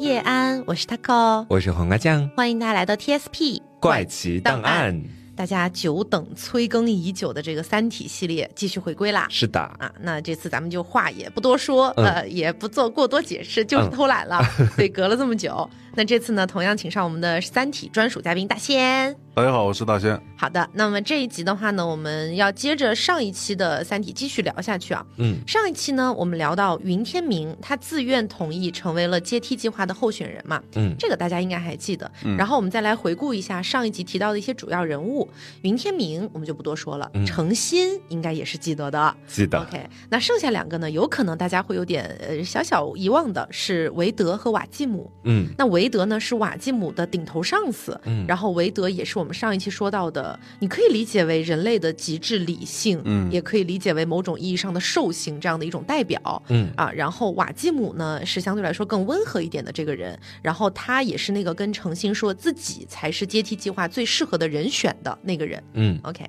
[0.00, 4.98] 叶安，我是 taco，我是黄瓜酱，欢迎大家来到 TSP 怪奇档案。
[5.36, 9.26] 大家久等催更已久的这个《三体》系列继续回归啦！
[9.28, 14.42] 是的啊，那这次咱们就话也不多说，呃，也不做过多解释，就是偷懒了，
[14.74, 15.68] 所以隔了这么久。
[15.96, 19.14] 那这次呢，同样请上我们的《三体》专属嘉宾大仙。
[19.34, 20.20] 大家好，我是大仙。
[20.36, 25.04] 好的，那么这一集的话呢，我们要接着上一期的《三体》继续聊下去啊。
[25.16, 30.62] 嗯，上一期呢，我们聊到云天明他自愿同意成为了阶梯计划的候选人嘛。
[30.74, 32.10] 嗯，这个大家应该还记得。
[32.24, 35.28] 嗯，然后我们再来回顾一下上一集提到的一些主要人物。
[35.62, 39.16] 云天明我们就不多说了，程心应该也是记得的。
[39.26, 39.60] 记得。
[39.60, 45.10] OK，那剩下两个呢，有可能大家会有点呃小小遗忘的是韦德和瓦季姆。
[45.24, 48.00] 嗯，那韦德呢是瓦季姆的顶头上司。
[48.06, 50.00] 嗯，然后韦德也是我们上一期说到。
[50.00, 56.70] 到的，你可以理解为人类的极致理性，嗯，也可以理解为某种意义上的兽性这样的一种代表，嗯。
[56.74, 66.24] 啊，然后瓦基姆呢是相对来说更温和一点的这个人，然后他也是那个跟诚心说自己才是阶梯计划最适合的人选的那个人，嗯，OK，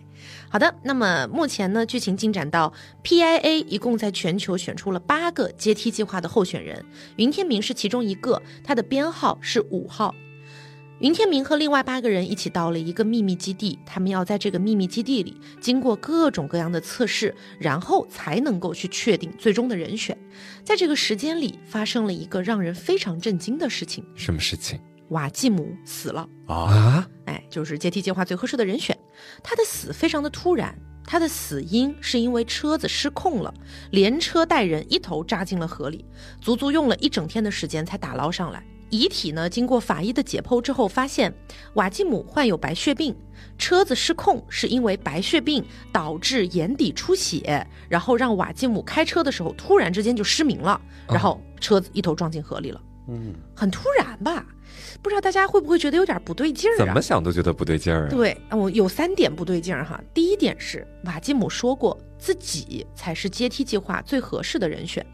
[0.51, 2.73] 好的，那么目前呢剧情进展到
[3.05, 6.83] PIA 一共在全球选出了八个阶梯计划的候选人，
[7.15, 10.13] 云天明是其中一个，他的编号是五号。
[10.99, 20.17] 云天明和另外八个人一起到了一个秘密基地，他们要在这个秘密基地里经过各种各样的测试，然后才能够去确定最终的人选。
[20.65, 24.05] 在这个时间里，发生了一个让人非常震惊的事情。
[24.15, 24.79] 什么事情？
[25.11, 27.07] 瓦季姆死了啊！
[27.25, 28.97] 哎，就是阶梯计划最合适的人选。
[29.43, 30.73] 他的死非常的突然，
[31.05, 33.53] 他的死因是因为车子失控了，
[33.91, 36.05] 连车带人一头扎进了河里，
[36.39, 38.63] 足足用了一整天的时间才打捞上来。
[38.89, 39.49] 遗体呢？
[39.49, 41.33] 经过法医的解剖之后，发现
[41.75, 43.15] 瓦基姆患有白血病，
[43.57, 52.81] 车子失控是因为白血病导致眼底出血，然后让瓦基姆开车的时候突然之间就失明了，然后车子一头撞进河里了。
[53.11, 54.45] 嗯，很突然吧？
[55.01, 56.77] 不知道大家会不会觉得有点不对劲儿？
[56.77, 58.09] 怎么想都觉得不对劲儿啊？
[58.09, 60.01] 对，我有三点不对劲儿哈。
[60.13, 65.05] 第一点是瓦基姆说过自己才是阶梯计划最合适的人选。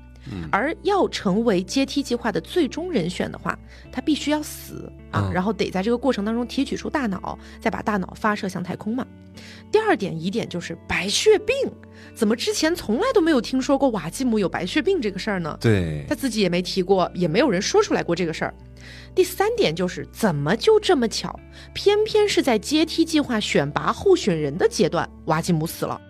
[0.51, 3.57] 而要成为阶梯计划的最终人选的话，
[3.91, 9.05] 他必须要死啊，然后得在这个过程当中提取出大脑，再把大脑发射向太空嘛。
[9.71, 11.55] 第二点疑点就是白血病，
[12.15, 15.55] 怎么之前从来都没有听说过瓦基姆有白血病这个事儿呢？
[15.61, 18.53] 对，他自己也没提过，也没有人说出来过这个事儿。
[19.13, 21.39] 第三点就是怎么就这么巧，
[21.73, 26.01] 偏偏是在阶梯计划选拔候选人的阶段，瓦基姆死了。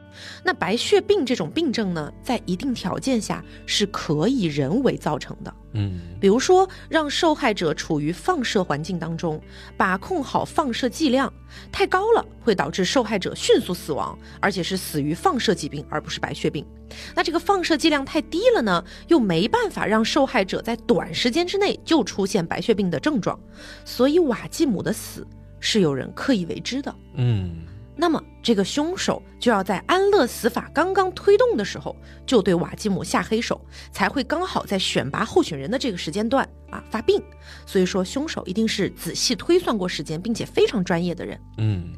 [0.44, 5.54] 那白血病这种病症呢，在一定条件下是可以人为造成的。
[5.74, 9.40] 嗯，比如说让受害者处于放射环境当中，
[9.76, 11.32] 把控好放射剂量，
[11.72, 16.66] 太高了会导致受害者迅速死亡，而且是死于放射疾病，而不是白血病。
[17.14, 23.38] 那这个放射剂量太低了呢，又没办法让受害者在短时间之内就出现白血病的症状，
[23.86, 25.28] 所以瓦季姆的死
[25.60, 26.96] 是有人刻意为之的。
[27.16, 27.67] 嗯。
[28.00, 31.96] 那么，这个凶手就要在安乐死法刚刚推动的时候，
[32.28, 33.60] 就对瓦基姆下黑手，
[33.92, 37.20] 才会刚好在选拔候选人的这个时间段啊发病。
[37.66, 41.40] 所以说，凶手一定是仔细推算过时间，并且非常专业的人。
[41.58, 41.94] 嗯，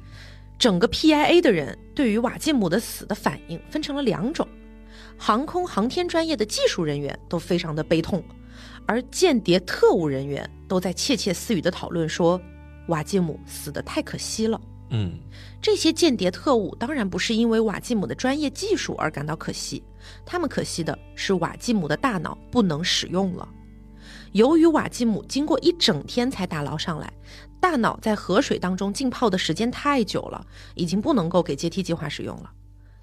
[0.58, 4.48] 整个 PIA 的人对于瓦基姆的死的反应分成了两种：
[5.18, 8.24] 航空航天专业的技术人员都非常的悲痛，
[8.86, 12.42] 而间谍特务人员都在窃窃私语的讨论说，
[12.88, 14.60] 瓦基姆死的太可惜了。
[14.92, 15.20] 嗯，
[15.62, 19.84] 这些间谍特务当然不是因为瓦基姆的专业技术而感到可惜，
[20.26, 23.48] 他们可惜的是瓦基姆的大脑不能使用了。
[24.32, 27.12] 由于瓦基姆经过一整天才打捞上来，
[27.60, 32.50] 大脑在河水当中浸泡的时间太久了，已经不能够给阶梯计划使用了。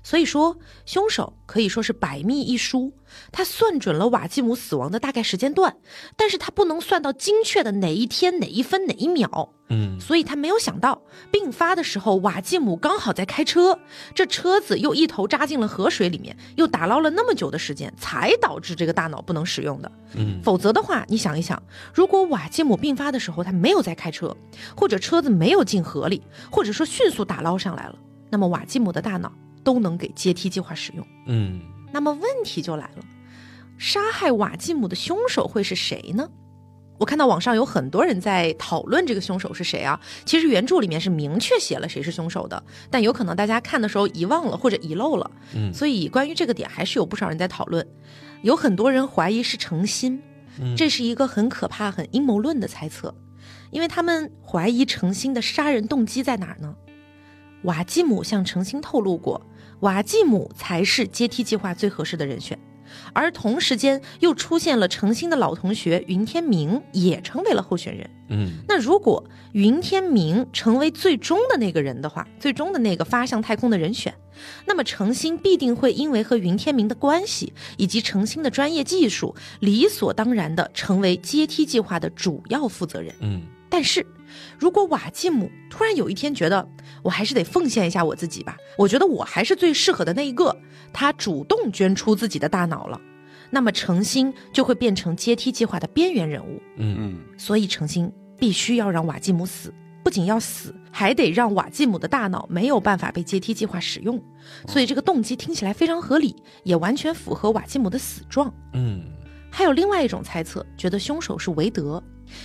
[0.06, 2.93] 所以说，凶手可以说是百密一疏。
[3.33, 5.78] 他算准了瓦基姆死亡的大概时间段，
[6.17, 9.53] 但是他不能算到精确的哪一天哪一分哪一秒。
[9.69, 11.03] 嗯，所以他没有想到，
[11.33, 13.81] 病发的时候瓦基姆刚好在开车，
[14.15, 19.91] 这车子又一头扎进了河水里面，又打捞了那么久的时间，才导致这个大脑不能使用的。
[20.14, 21.61] 嗯，否则的话，你想一想，
[21.93, 24.37] 如果瓦基姆病发的时候他没有在开车，
[24.76, 27.99] 或者车子没有进河里，或者说迅速打捞上来了，
[28.31, 29.32] 那么瓦基姆的大脑。
[29.67, 31.05] 都能给阶梯计划使用。
[31.27, 31.61] 嗯，
[31.93, 33.05] 那么问题就来了，
[33.77, 36.31] 杀害瓦基姆的凶手会是谁呢？
[36.99, 40.01] 我看到网上有很多人在讨论这个凶手是谁啊。
[40.25, 45.29] 其实原著里面是明确写了谁是凶手的，但有可能大家看的时候遗忘了或者遗漏了。
[45.57, 47.85] 嗯，所以关于这个点还是有不少人在讨论。
[48.43, 50.23] 有很多人怀疑是诚心，
[50.77, 53.13] 这是一个很可怕、很阴谋论的猜测，
[53.73, 56.77] 因为他们怀疑诚心的杀人动机在哪儿呢？
[57.63, 59.45] 瓦基姆向诚心透露过。
[59.81, 62.58] 瓦季姆才是阶梯计划最合适的人选，
[63.12, 68.08] 而同时间又出现了程心的老同学云天明也成为了候选人。
[68.28, 74.12] 嗯那如果云天明成为最终的那个人的话，最终的那个发向太空的人选，
[74.67, 83.14] 那么程心必定会因为和云天明的关系以及程心的专业技术，理所当然的成为阶梯计划的主要负责人。
[83.20, 84.06] 嗯但是，
[84.58, 86.67] 如果瓦季姆突然有一天觉得
[87.02, 90.56] 我还是得奉献一下我自己吧，我觉得我还是最适合的那一个，
[90.93, 93.00] 他主动捐出自己的大脑了，
[93.50, 96.60] 那么程心就会变成阶梯计划的边缘人物。
[96.76, 99.72] 嗯嗯所以程心必须要让瓦季姆死，
[100.02, 104.22] 不仅要死，还得让瓦季姆的大脑没有办法被阶梯计划使用。
[104.66, 106.34] 所以这个动机听起来非常合理，
[106.64, 108.52] 也完全符合瓦季姆的死状。
[108.72, 109.02] 嗯
[109.48, 112.02] 还有另外一种猜测，觉得凶手是维德，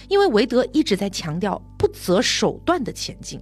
[0.07, 3.37] 因为维德一直在强调不择手段的前进。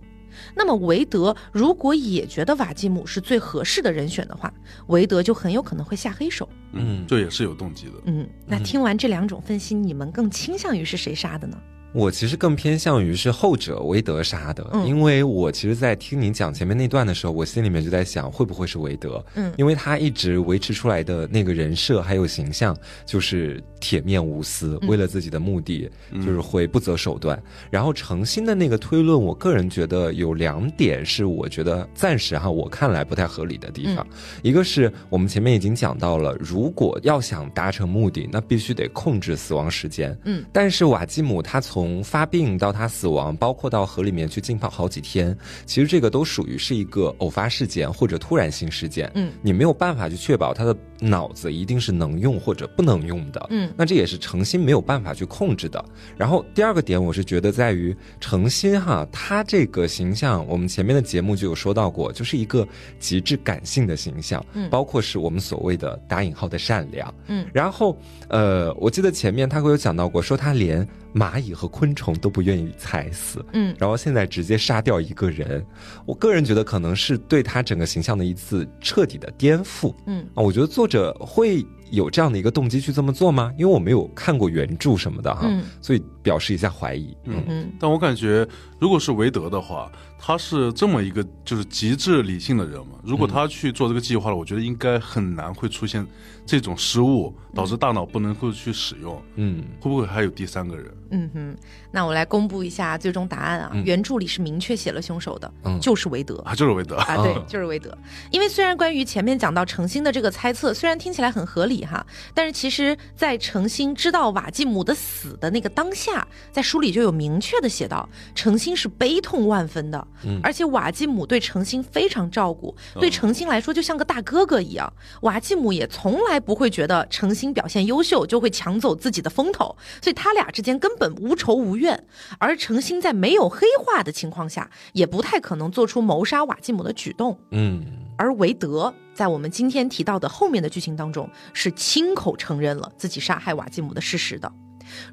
[0.55, 4.53] 那么韦德如果也觉得瓦基姆是最合适的人选的话，
[4.87, 6.47] 韦德就很有可能会下黑手。
[6.73, 7.93] 嗯这也是有动机的。
[8.05, 11.57] 嗯，那听完这两种分析，你们更倾向于是谁杀的呢？
[11.91, 14.87] 我其实更偏向于是后者韦德杀的，嗯。
[14.87, 19.23] 因为我其实，在听你讲前面那段的时候，我心里面就在想，会不会是韦德？
[19.35, 19.51] 嗯。
[19.57, 24.89] 因为他一直维持出来的那个人设还有形象，就是铁面无私，嗯。
[24.89, 27.41] 为了自己的目的，就是会不择手段。
[27.71, 34.05] 然后诚心的那个推论，我个人觉得有两点是我觉得暂时哈我看来不太合理的地方，
[34.43, 40.15] 一个是我们前面已经讲到了，如果要想达成目的，那必须得控制死亡时间。
[40.25, 49.11] 嗯，但是瓦基姆他从发病到他死亡，包括到河里面去浸泡好几天，其实这个都属于是一个偶发事件或者突然性事件。
[49.15, 53.47] 嗯，你没有办法去确保他的脑子一定是能用或者不能用的。
[53.49, 55.83] 嗯那这也是诚心没有办法去控制的。
[56.17, 62.67] 然后第二个点，我是觉得在于诚心哈，他这个形象，我们前面的节目就有说到过，就是一个
[62.99, 67.13] 极致感性的形象，嗯包括是我们所谓的打引号的善良。
[67.27, 67.97] 嗯然后
[68.27, 73.43] 呃，我记得前面他会有讲到过，说他连蚂蚁和昆虫都不愿意踩死。
[73.53, 75.65] 嗯然后现在直接杀掉一个人，
[76.05, 79.93] 我个人觉得可能是对他整个形象的一次彻底的颠覆。
[80.05, 83.53] 嗯啊，我觉得作者会有这样的一个动机去这么做吗？
[83.57, 87.15] 因为我没有看过原著什么的哈，嗯所以表示一下怀疑。
[87.25, 88.47] 嗯嗯但我感觉，
[88.79, 92.99] 如果是韦德的话，他是这么一个就是极致理性的人嘛。
[93.03, 96.05] 如果他去做这个计划了，我觉得应该很难会出现
[96.45, 99.21] 这种失误，导致大脑不能够去使用。
[99.35, 100.93] 嗯会不会还有第三个人？
[101.11, 101.55] 嗯哼，
[101.91, 103.71] 那我来公布一下最终答案啊。
[103.73, 106.37] 嗯原著里是明确写了凶手的，嗯就是韦德。
[106.39, 106.95] 啊，就是韦德。
[106.97, 107.97] 啊，对哦，就是韦德。
[108.31, 124.91] 因为虽然关于前面讲到程心的这个猜测，虽然听起来很合理哈，但是其实，在程心知道瓦季姆的死的那个当下，在书里就有明确的写到，程心是悲痛万分的，嗯而且瓦季姆对程心非常照顾，对程心来说就像个大哥哥一样。
[125.21, 132.05] 瓦季姆也从来不会觉得程心表现优秀就会抢走自己的风头，所以他俩之间根本无仇无怨。
[132.37, 137.39] 而程心在没有黑化的情况下，也不太可能做出谋杀瓦季姆的举动。
[137.51, 137.83] 嗯
[138.17, 144.51] 而韦德在我们今天提到的后面的剧情当中，是亲口承认了自己杀害瓦季姆的事实的。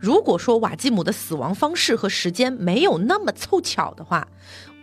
[0.00, 4.26] 如果说瓦季姆的死亡方式和时间没有那么凑巧的话，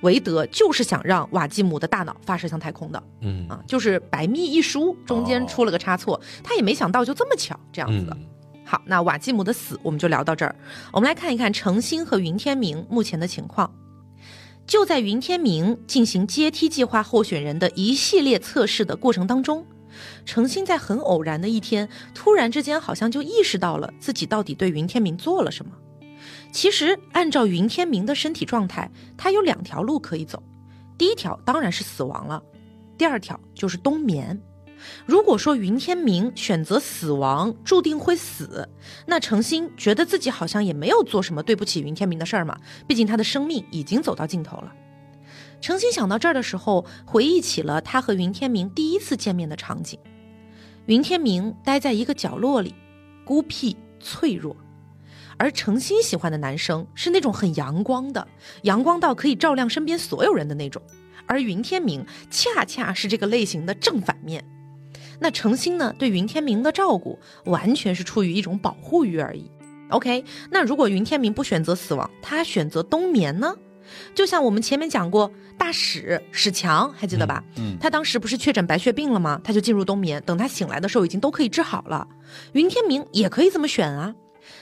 [0.03, 8.15] 韦德就是想让瓦季姆的大脑发射向太空的嗯啊，就是百密一疏，中间出了个差错，他也没想到就这么巧这样子的。
[8.17, 8.25] 嗯
[8.65, 10.55] 好，那瓦季姆的死我们就聊到这儿。
[10.91, 13.73] 我们来看一看程心和云天明目前的情况。
[14.65, 19.65] 就在云天明进行阶梯计划候选人的一系列测试的过程当中，
[20.25, 25.73] 程心在很偶然的一天，突然之间好像就意识到了自己到底对云天明做了什么。
[26.53, 30.41] 其实，按照云天明的身体状态，他有两条路可以走。
[30.97, 32.41] 第一条当然是死亡了，
[32.97, 34.41] 第二条就是冬眠。
[35.05, 38.67] 如果说云天明选择死亡，注定会死，
[39.05, 44.73] 那程心觉得自己好像也没有做什么对不起云天明的事儿嘛，毕竟他的生命已经走到尽头了。
[45.61, 49.97] 程心想到这儿的时候，回忆起了他和云天明第一次见面的场景。
[50.87, 52.75] 云天明待在一个角落里，
[53.23, 54.55] 孤僻脆弱，
[55.37, 58.27] 而程心喜欢的男生是那种很阳光的，
[58.63, 60.81] 阳光到可以照亮身边所有人的那种。
[61.25, 64.43] 而云天明恰恰是这个类型的正反面。
[65.19, 69.49] 那程心呢，对云天明的照顾完全是出于一种保护欲而已。
[69.89, 73.55] OK，那如果云天明不选择死亡，他选择冬眠呢？
[74.15, 77.43] 就像我们前面讲过，大史史强还记得吧？
[77.57, 79.39] 嗯，他当时不是确诊白血病了吗？
[79.43, 82.07] 他就进入冬眠，等他醒来的时候已经都可以治好了。
[82.53, 84.15] 云天明也可以这么选啊，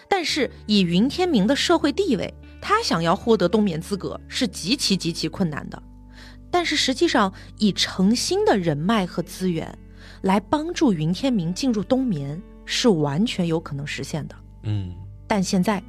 [0.10, 5.81] 但是以云天明的社会地位，他想要获得冬眠资格是极其极其困难的。
[6.50, 9.77] 但是实际上，以程心的人脉和资源，
[10.22, 14.36] 来帮助云天明进入冬眠，是完全有可能实现的。
[14.63, 14.96] 嗯，
[15.28, 15.82] 但现在，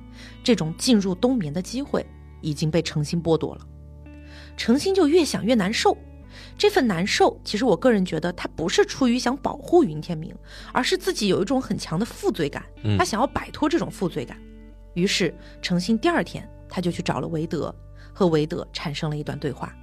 [0.42, 2.04] 这种进入冬眠的机会
[2.40, 3.66] 已经被程心剥夺了。
[4.56, 5.96] 程心就越想越难受，
[6.56, 10.34] 这份难受，其实我个人觉得他不是出于想保护云天明，
[10.72, 12.64] 而是自己有一种很强的负罪感，
[12.98, 14.38] 他想要摆脱这种负罪感。
[14.94, 17.74] 于是，程心第二天他就去找了韦德，
[18.12, 19.74] 和韦德产生了一段对话。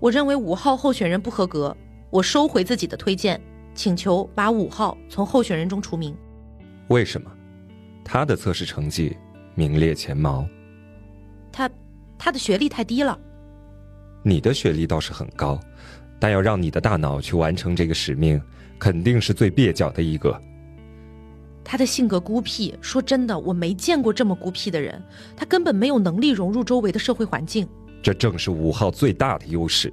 [0.00, 1.76] 我认为五号候选人不合格，
[2.10, 3.40] 我收回自己的推荐，
[3.74, 6.16] 请求把五号从候选人中除名。
[6.88, 7.30] 为什么？
[8.02, 9.14] 他的测试成绩
[9.54, 10.46] 名列前茅。
[11.52, 11.68] 他，
[12.18, 13.18] 他的学历太低了。
[14.22, 15.60] 你的学历倒是很高，
[16.18, 18.40] 但要让你的大脑去完成这个使命，
[18.78, 20.40] 肯定是最蹩脚的一个。
[21.62, 25.02] 他的性格孤僻，说真的，我没见过这么孤僻的人。
[25.36, 27.68] 他根本没有能力融入周围的社会环境。
[28.02, 29.92] 这正是五号最大的优势。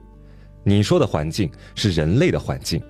[0.68, 2.82] 你说的环境是人类的环境，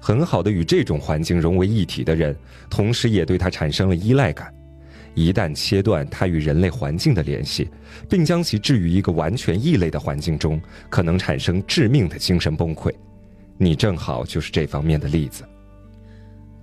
[0.00, 2.36] 很好的与这种环境融为一体的人，
[2.68, 4.52] 同时也对它产生了依赖感。
[5.14, 7.70] 一旦切断它与人类环境的联系，
[8.08, 12.92] 并将其置于一个完全异类的环境中，可能产生致命的精神崩溃。
[13.56, 15.44] 你正好就是这方面的例子。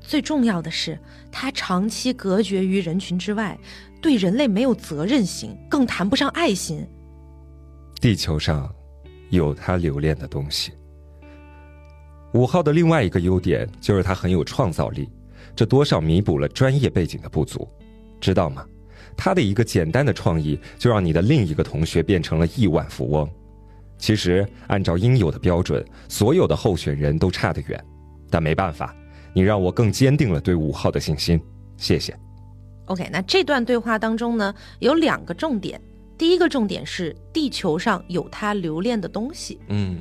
[0.02, 0.98] 最重要的是，
[1.32, 3.58] 他长期隔绝于人群之外，
[4.02, 6.86] 对人类没有责任心，更谈不上爱心。
[8.00, 8.74] 地球上
[9.30, 10.72] 有他留恋的东西。
[12.34, 15.10] 五号的另外一个优点就是他很有创造力，
[15.56, 17.68] 这多少弥补了专业背景的不足，
[18.20, 18.66] 知道吗？
[19.16, 23.28] 他的一个简单的创意就让你的另一个同学变成了亿万富翁。
[23.98, 27.84] 其实按照应有的标准，所有的候选人都差得远，
[28.30, 28.96] 但没办法，
[29.34, 31.42] 你让我更坚定了对五号的信心。
[31.78, 32.16] 谢谢。
[32.86, 35.82] OK，那这段对话当中呢，有两个重点。
[36.18, 39.60] 第一个重点是地球上有他留恋的东西。
[39.68, 40.00] 嗯，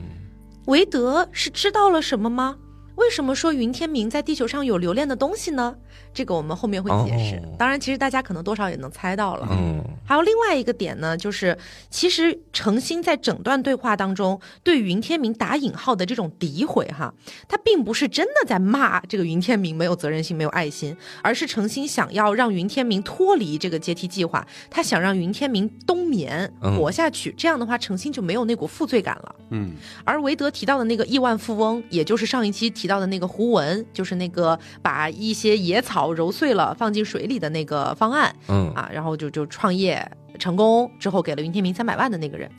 [0.66, 2.56] 韦德是知道了什么吗？
[2.97, 5.75] 为什么说云天明在地球上有留恋的东西呢？
[6.12, 7.41] 这个我们后面会解释。
[7.59, 9.47] 当然，其实大家可能多少也能猜到了。
[9.50, 11.57] 嗯，还有另外一个点呢，就是
[11.91, 17.12] 其实程心在整段对话当中对云天明打引号的这种诋毁，哈，
[17.47, 27.35] 他并不是真的在骂这个云天明没有责任心、没有爱心，而是程心想要让云天明脱离这个阶梯计划，他想让云天明冬眠活下去。
[27.37, 29.35] 这样的话，程心就没有那股负罪感了。
[29.50, 29.73] 嗯，
[30.05, 42.50] 而韦德提到的那个亿万富翁，也就是上一期提到的那个胡文，就是那个把一些野草揉碎了放进水里的那个方案，嗯啊，然后就就创业成功之后给了云天明三百万的那个人。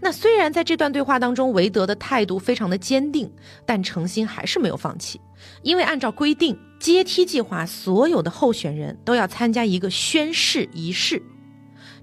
[0.00, 3.30] 那虽然在这段对话当中，韦德的态度非常的坚定，
[3.64, 5.20] 但程心还是没有放弃，
[5.62, 11.22] 因为按照规定，阶梯计划所有的候选人都要参加一个宣誓仪式，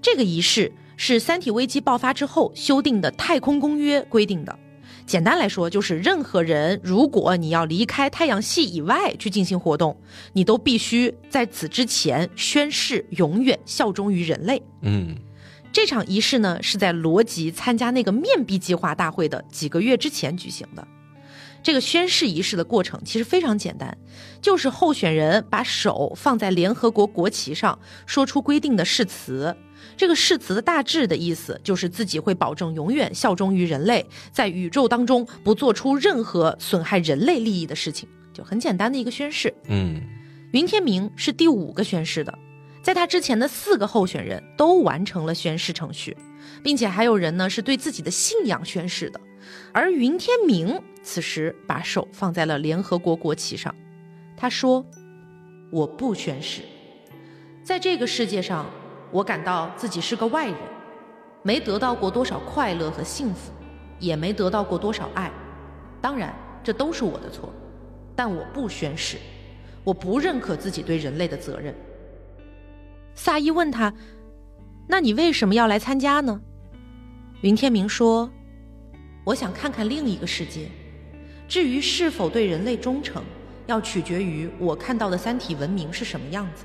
[0.00, 4.58] 这个仪式是三体危机爆发之后修订的太空公约规定的。
[5.08, 9.98] 简单来说，就是任何人，如果你要离开太阳系以外去进行活动，
[10.34, 14.62] 你都必须在此之前宣誓永远效忠于人类。
[14.82, 15.16] 嗯，
[15.72, 20.86] 这场仪式呢，是在罗辑参加那个面壁计划大会的几个月之前举行的。
[21.62, 23.96] 这个宣誓仪式的过程其实非常简单，
[24.42, 29.56] 就是候选人把手放在联合国国旗上，说出规定的誓词。
[29.98, 39.52] 这个誓词的大致的意思就是自己会保证永远效忠于人类，在宇宙当中不做出任何损害人类利益的事情，就很简单的一个宣誓。
[39.66, 40.00] 嗯，
[40.52, 42.32] 云天明是第五个宣誓的，
[42.80, 46.16] 在他之前的四个候选人都完成了宣誓程序，
[46.62, 49.20] 并且还有人呢是对自己的信仰宣誓的，
[49.72, 53.74] 而云天明此时把手放在了联合国国旗上，
[54.36, 54.86] 他说
[55.72, 56.62] ：“我不宣誓，
[57.64, 58.64] 在这个世界上。”
[59.10, 60.56] 我感到自己是个外人，
[61.42, 63.52] 没得到过多少快乐和幸福，
[63.98, 65.30] 也没得到过多少爱。
[66.00, 67.52] 当然，这都是我的错，
[68.14, 69.16] 但我不宣誓，
[69.82, 71.74] 我不认可自己对人类的责任。
[73.14, 73.92] 萨伊问他
[74.86, 76.40] ：“那你为什么要来参加呢？”
[77.42, 78.30] 云天明说
[79.24, 80.68] ：“我想看看另一个世界。
[81.48, 83.24] 至于是否对人类忠诚，
[83.66, 86.64] 要取决于我看到的三体文明是什么样子。”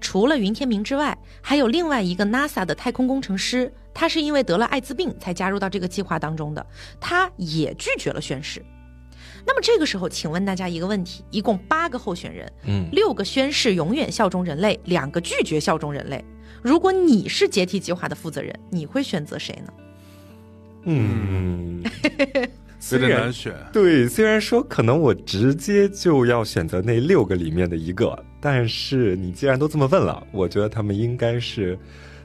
[0.00, 6.64] 除了云天明之外，还有另外一个 NASA 的太空工程师，他是因为得了艾滋病才加入到这个计划当中的，
[6.98, 8.64] 他也拒绝了宣誓。
[9.46, 16.24] 那么这个时候，请问大家一个问题：一共八个候选人，嗯，六个宣誓永远效忠人类，两个拒绝效忠人类。
[16.62, 19.72] 如果你是解体计划的负责人，你会选择谁呢？
[20.84, 21.82] 嗯，
[22.92, 23.54] 有点难选。
[23.72, 31.78] 对，虽然说可能我直接就要选择那六个里面的一个，但是你既然都这么问了，我觉得他们应该是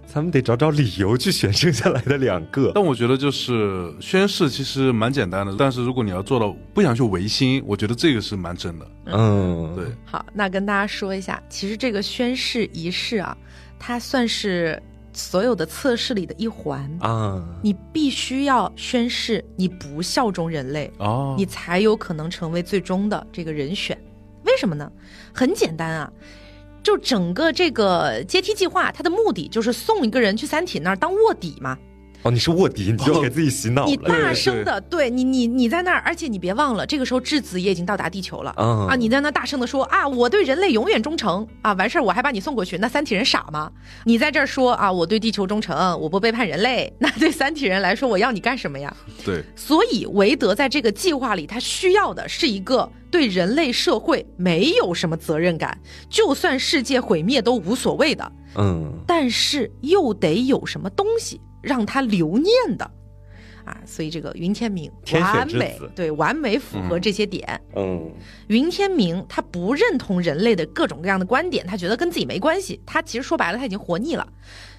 [0.05, 2.71] 咱们得找找理由去选剩下来的两个。
[2.73, 8.87] 但我觉得就是宣誓其实蛮简单的，但是如果你要做到不想去违心，我觉得这个是蛮真的。
[9.07, 13.37] 嗯，对，好，那跟大家说一下，其实这个宣誓仪式啊，
[13.77, 14.81] 它算是
[15.11, 16.89] 所有的测试里的一环。
[17.01, 23.97] 啊，你必须要宣誓你不效忠人类，哦，你才有可能成为最终的这个人选。
[24.45, 24.91] 为什么呢？
[25.33, 26.11] 很简单啊，
[26.83, 31.77] 就整个这个阶梯计划，它的目的就是送一个人去三体那儿当卧底嘛。
[32.25, 33.87] 哦，你是卧底，你就给自己洗脑了。
[33.87, 38.49] 你大声的对你你你在那儿，而且你别忘了，这个时候质子也已经到达地球了。
[38.57, 38.95] 啊啊！
[38.95, 41.73] 你在那大声的说啊，我对人类永远忠诚啊！
[41.73, 43.71] 完事儿我还把你送过去，那三体人傻吗？
[44.05, 48.91] 你在这儿说啊，我对地球忠诚，我不背叛人类，那对三体人来说，我要你干什么呀？
[49.23, 55.77] 对，所以韦德在这个计划里，他需要的是一个对人类社会没有什么责任感，
[56.09, 62.89] 就算世界毁灭都无所谓的，嗯，但是又得有什么东西让他留念的。
[63.65, 67.59] 啊，所以这个云天明完美，对完美符合这些点。
[67.75, 68.11] 嗯
[68.47, 72.79] 云天明他不认同人类的各种各样的观点，他觉得跟自己没关系。
[72.85, 74.27] 他其实说白了，他已经活腻了。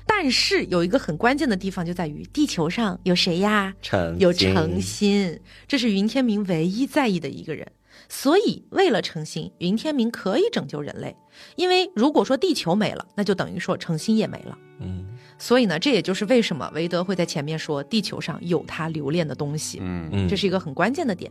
[0.06, 3.74] 但是有一个很关键的地方就在于，地球上有谁呀？
[3.82, 7.66] 诚有诚心，这是云天明唯一在意的一个人。
[8.08, 11.16] 所以，为了诚心，云天明可以拯救人类。
[11.56, 14.56] 因为如果说地球没了，那就等于说诚心也没了。
[14.78, 15.06] 嗯
[15.38, 19.78] 所以呢，这也就是为什么韦德会在前面说地球上有他留恋的东西。
[19.82, 21.30] 嗯嗯，这是一个很关键的点。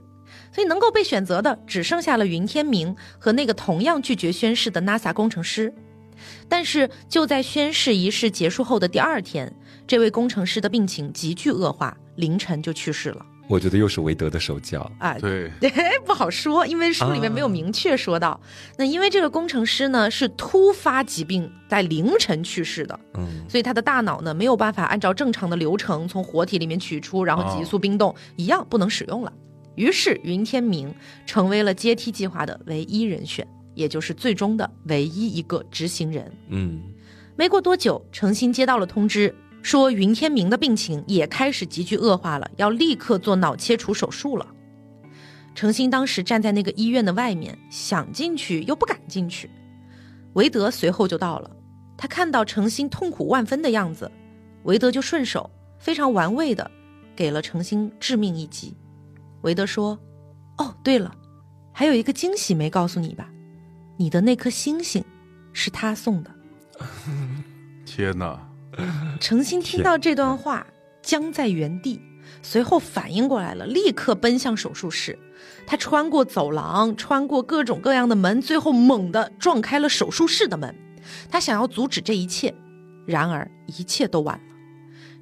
[0.51, 5.73] 所以能够被选择的只剩下了云天明和那个同样拒绝宣誓的 NASA 工程师。
[6.47, 9.53] 但是就在宣誓仪式结束后的第二天，
[9.85, 13.25] 这位工程师的病情急剧恶化，凌晨就去世了。
[13.47, 14.91] 我觉得又是韦德的手脚。
[14.97, 15.71] 啊，对，对，
[16.05, 18.39] 不好说，因为书里面没有明确说到。
[18.77, 29.31] 那因为这个工程师呢是突发疾病，在凌晨去世的，嗯所以他的大脑呢没有办法按照正常的流程从活体里面取出，然后急速冰冻，一样不能使用了。
[29.75, 30.93] 于是云天明
[31.25, 36.31] 成为了阶梯计划的唯一人选，也就是最终的唯一一个执行人。
[36.49, 36.81] 嗯
[37.37, 44.45] 没过多久，程心接到了通知，说云天明的病情也开始急剧恶化了，要立刻做脑切除手术了。
[45.55, 49.49] 程心当时站在那个医院的外面，想进去又不敢进去。
[50.33, 51.49] 韦德随后就到了，
[51.97, 54.11] 他看到程心痛苦万分的样子，
[54.65, 55.49] 韦德就顺手
[55.79, 56.69] 非常玩味的
[57.15, 58.77] 给了程心致命一击。
[59.41, 59.97] 韦德说
[60.59, 61.11] ：“哦，对了，
[61.73, 63.27] 还有一个惊喜没告诉你吧？
[63.97, 65.03] 你的那颗星星
[65.53, 66.29] 是他送的。
[67.83, 68.39] ”天哪，
[69.19, 70.65] 程心听到这段话，
[71.01, 72.01] 僵在原地，
[72.41, 75.17] 随后反应过来了，立刻奔向手术室。
[75.67, 80.75] 他穿过走廊，穿过各种各样的门，最后猛地撞开了手术室的门。
[81.29, 82.53] 他想要阻止这一切，
[83.05, 84.55] 然而一切都晚了。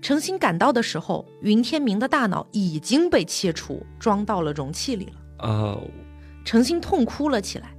[0.01, 5.47] 程心赶到的时候，云天明的大脑已经被切除，装到了容器里了。
[5.47, 5.81] 哦，
[6.43, 7.73] 程心痛哭了起来。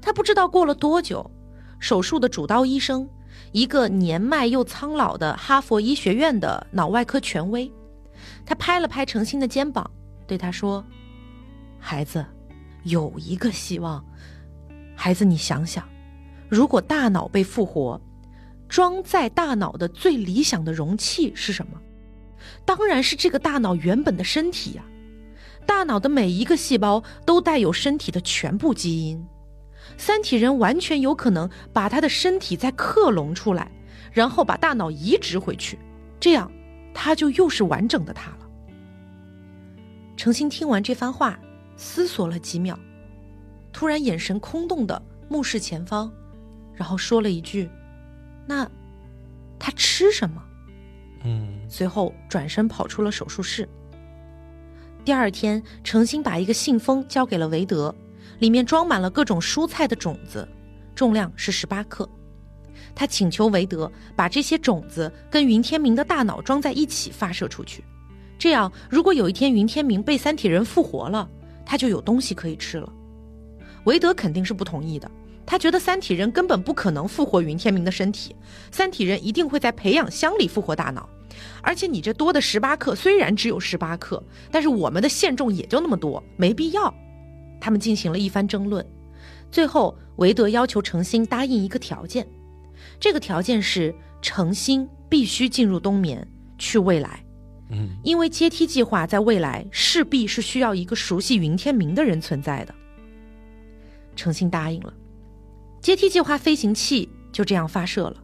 [0.00, 1.28] 他不知道过了多久，
[1.78, 3.08] 手术的主刀医生，
[3.52, 7.70] 一个年迈又苍老的哈佛医学院的脑外科权威，
[8.46, 9.88] 他拍了拍程心的肩膀，
[10.26, 10.82] 对他说
[11.78, 12.24] ：“孩子，
[12.84, 14.02] 有一个希望。
[14.96, 15.86] 孩子，你想想，
[16.48, 18.00] 如果大脑被复活，
[18.68, 21.78] 装在大脑的最理想的容器是什么？
[22.64, 24.82] 当然是这个大脑原本的身体呀、
[25.66, 29.22] 大脑的每一个细胞都带有身体的全部基因，
[29.96, 33.70] 三体人完全有可能把他的身体再克隆出来，
[34.12, 35.78] 然后把大脑移植回去，
[36.18, 36.50] 这样
[36.92, 38.38] 他就又是完整的他了。
[40.16, 41.38] 程心听完这番话，
[41.76, 42.78] 思索了几秒，
[43.72, 46.12] 突然眼神空洞的目视前方，
[46.74, 47.68] 然后说了一句
[48.46, 48.70] ：“那
[49.58, 50.42] 他吃什么？”
[51.24, 53.68] 嗯随后转身跑出了手术室。
[55.04, 57.94] 第二天，程心把一个信封交给了韦德，
[58.42, 60.46] 里面装满了各种蔬菜的种子，
[60.96, 62.08] 重量是十八克。
[62.92, 67.84] 他请求韦德把这些种子跟云天明的大脑装在一起发射出去，
[68.36, 71.30] 这样如果有一天云天明被三体人复活了，
[71.64, 72.92] 他就有东西可以吃了。
[73.84, 75.08] 韦德肯定是不同意的，
[75.46, 78.34] 他觉得三体人根本不可能复活云天明的身体，
[78.72, 81.08] 三体人一定会在培养箱里复活大脑。
[81.62, 86.92] 而且你这多的十八克虽然只有十八克，但是我们的限重也就那么多，没必要。
[87.62, 88.84] 他们进行了一番争论，
[89.48, 92.26] 最后韦德要求程心答应一个条件，
[92.98, 96.26] 这个条件是程心必须进入冬眠，
[96.58, 97.24] 去未来，
[97.70, 102.74] 嗯因为阶梯计划在未来势必是需要一个熟悉云天明的人存在的。
[104.16, 104.92] 程心答应了，
[105.80, 108.16] 阶梯计划飞行器就这样发射了，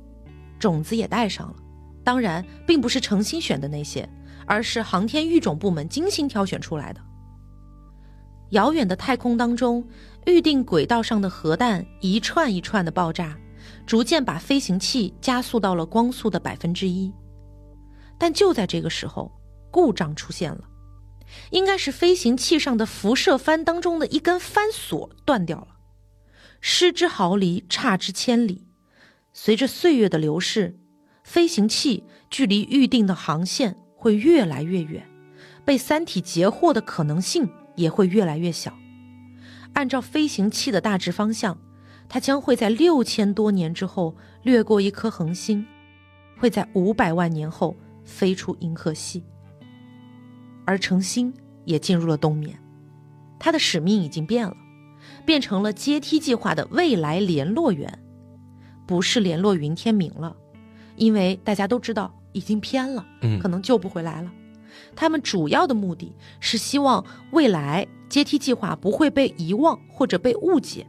[0.59, 1.55] 种子也带上了。
[2.03, 4.09] 当然，并不是诚心选的那些，
[4.47, 7.01] 而是航天育种部门精心挑选出来的。
[8.51, 9.87] 遥远的太空当中，
[10.27, 13.39] 预定轨道上的核弹一串一串的爆炸，
[13.87, 17.13] 逐渐把飞行器加速到了光速的百分之一。
[18.19, 19.31] 但就在这个时候，
[19.71, 20.65] 故障出现了，
[21.51, 25.69] 应该是飞行器上的辐射帆当中的一根帆索断掉了。
[26.61, 28.67] 失之毫厘，差之千里。
[29.33, 30.81] 随着岁月的流逝，
[31.23, 35.09] 飞行器距离预定的航线会越来越远，
[35.65, 37.49] 被三体截获的可能性
[37.79, 38.77] 也会越来越小。
[39.73, 41.57] 按照飞行器的大致方向，
[42.09, 45.65] 它将会在六千多年之后掠过一颗恒星，
[46.39, 49.25] 会在五百万年后飞出银河系。
[50.67, 51.33] 而程星
[51.65, 52.59] 也进入了冬眠，
[53.39, 54.57] 他的使命已经变了，
[55.25, 57.99] 变成了阶梯计划的未来联络员。
[58.87, 60.35] 不是联络云天明了，
[60.97, 64.33] 因为大家都知道已经偏了，嗯可能救不回来了。
[64.99, 70.85] 他们主要的目的是希望未来阶梯计划不会被遗忘或者被误解。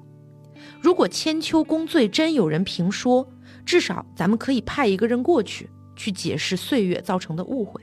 [0.81, 3.31] 如果千秋功罪真有人评说，
[3.63, 7.79] 至少咱们可以派一个人过去，去解释岁月造成的误会。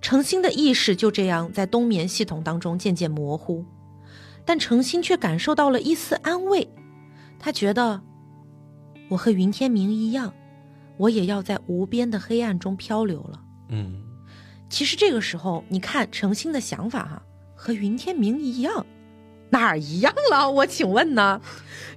[0.00, 3.62] 程心的意识就这样在冬眠系统当中渐渐模糊，
[4.46, 6.66] 但程心却感受到了一丝安慰。
[7.38, 8.00] 他觉得，
[9.10, 10.32] 我和云天明一样，
[10.96, 13.42] 我也要在无边的黑暗中漂流了。
[13.68, 14.00] 嗯
[14.74, 17.22] 其实这个时候，你看程心的想法哈、
[17.54, 18.84] 和云天明一样，
[19.54, 20.50] 哪儿一样了？
[20.50, 21.40] 我请问呢？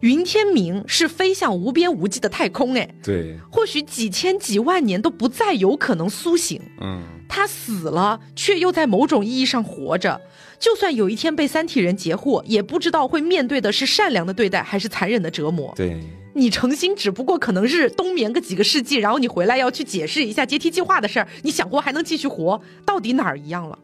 [0.01, 6.61] 云天明是飞向无边无际的太空，哎，对，或许几千几万年都不再有可能苏醒。
[6.79, 10.21] 嗯，他死了，却又在某种意义上活着。
[10.59, 15.73] 就算有一天被三体人截获，也不知道会面对的是善良的对待，还是残忍的折磨。
[15.75, 15.99] 对，
[16.35, 23.79] 你诚心只不过可能是冬眠个几个世纪，然后你回来要去解释一下阶梯计划的事儿，你想活还能继续活，到底哪儿一样了？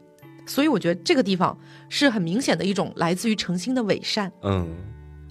[0.46, 1.58] 所以我觉得这个地方
[1.90, 4.32] 是很明显的一种来自于诚心的伪善。
[4.44, 4.68] 嗯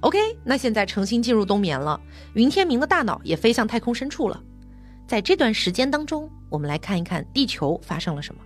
[0.01, 2.01] OK，那现在诚心进入冬眠了，
[2.35, 4.43] 云天明的大脑也飞向太空深处了。
[5.07, 8.41] 在这段时间当中，我们来看一看地球发生了什么。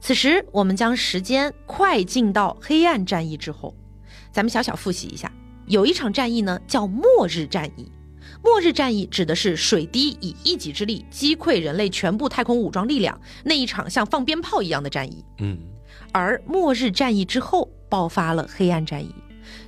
[0.00, 3.74] 此时，我们将时间快进到黑暗战役之后，
[4.30, 5.32] 咱们小小复习一下，
[5.66, 7.90] 有一场战役呢叫末日战役。
[8.44, 15.24] 末日战役指的是水滴以一己之力击溃人类全部太空武装力量那一场像放鞭炮一样的战役。
[15.38, 15.58] 嗯
[16.12, 19.12] 而末日战役之后爆发了黑暗战役，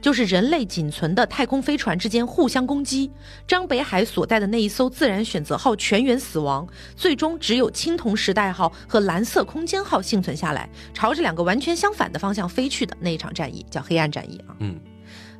[0.00, 3.10] 就是人类仅存的太空飞船之间互相攻击，
[3.48, 14.54] 张北海所在的那一艘自然选择号全员死亡，最终只有青铜时代号和蓝色空间号幸存下来，朝着两个完全相反的方向飞去的那一场战役叫黑暗战役啊。
[14.60, 14.78] 嗯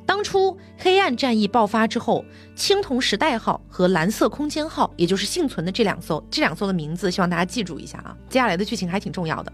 [0.07, 2.23] 当初黑暗战役爆发之后，
[2.55, 8.15] 青铜时代号和蓝色空间号，也就是幸存的这两艘，这两艘的名字，希望大家记住一下啊。
[8.29, 9.51] 接下来的剧情还挺重要的。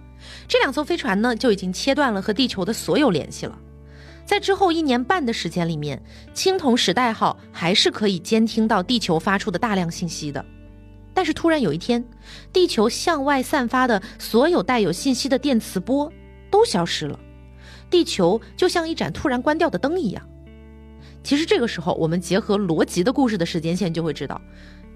[0.48, 3.58] 这两艘飞船呢，就已经切断了和地球的所有联系了。
[4.26, 6.02] 在之后一年半的时间里面，
[6.36, 10.46] 青铜时代号还是可以监听到地球发出的大量信息的。
[11.16, 12.06] 但是突然有一天，
[12.54, 16.12] 地球向外散发的所有带有信息的电磁波
[16.52, 17.20] 都消失了，
[17.90, 20.24] 地球就像一盏突然关掉的灯一样。
[21.24, 24.40] 其实这个时候，我们结合罗辑的故事的时间线，就会知道，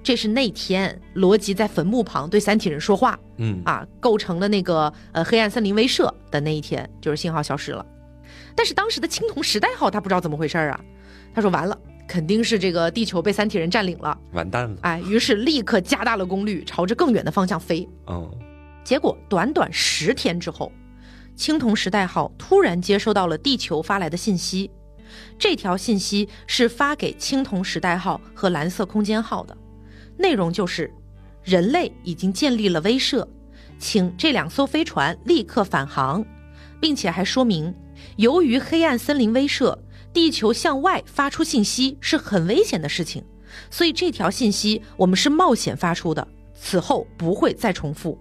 [0.04, 7.86] 这是那天罗辑在坟墓旁对三体人说话嗯啊，构成了那个呃黑暗森林威慑的那一天，就是信号消失了。
[8.56, 10.80] 但是当时的青铜时代号他不知道怎么回事儿啊，
[11.34, 14.78] 他说完了，肯定是这个地球被三体人占领了，完蛋了。
[14.82, 17.88] 哎，于是立刻加大了功率，朝着更远的方向飞。
[18.08, 18.30] 嗯
[18.84, 20.72] 结果短短十天之后，
[21.36, 24.72] 青铜时代号突然接收到了地球发来的信息，
[25.40, 29.58] 这条信息是发给青铜时代号和蓝色空间号的，
[30.18, 30.94] 内容就是
[31.44, 33.28] 人类已经建立了威慑，
[33.80, 36.26] 请这两艘飞船立刻返航，
[36.80, 37.74] 并且还说明，
[38.16, 39.78] 由于黑暗森林威慑，
[40.14, 43.24] 地球向外发出信息是很危险的事情，
[43.70, 48.20] 所以这条信息我们是冒险发出的，此后不会再重复。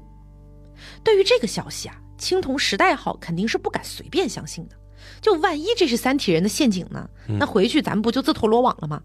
[1.03, 4.77] 对于这个消息啊，青铜时代号肯定是不敢随便相信的。
[5.21, 7.09] 就万一这是三体人的陷阱呢？
[7.38, 9.03] 那回去咱们不就自投罗网了吗？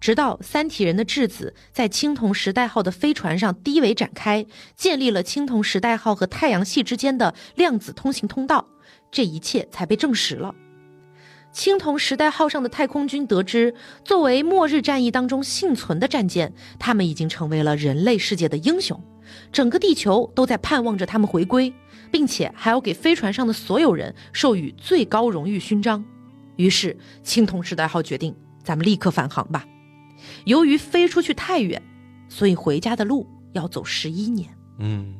[0.00, 8.66] 直到三体人的质子在青铜时代号的飞船上低维展开，建立了青铜时代号和太阳系之间的量子通行通道，
[9.10, 10.54] 这一切才被证实了。
[11.52, 18.98] 青铜时代号上的太空军得知，作为末日战役当中幸存的战舰，他们已经成为了人类世界的英雄。
[19.52, 21.72] 整个地球都在盼望着他们回归，
[22.12, 26.04] 并且还要给飞船上的所有人授予最高荣誉勋章。
[26.56, 29.64] 于是，青铜时代号决定，咱们立刻返航吧。
[30.44, 31.82] 由于飞出去太远，
[32.28, 34.54] 所以回家的路要走十一年。
[34.78, 35.16] 嗯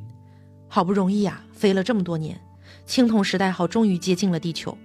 [0.69, 2.41] 好不容易呀、飞了这么多年，
[2.87, 4.77] 青铜时代号终于接近了地球。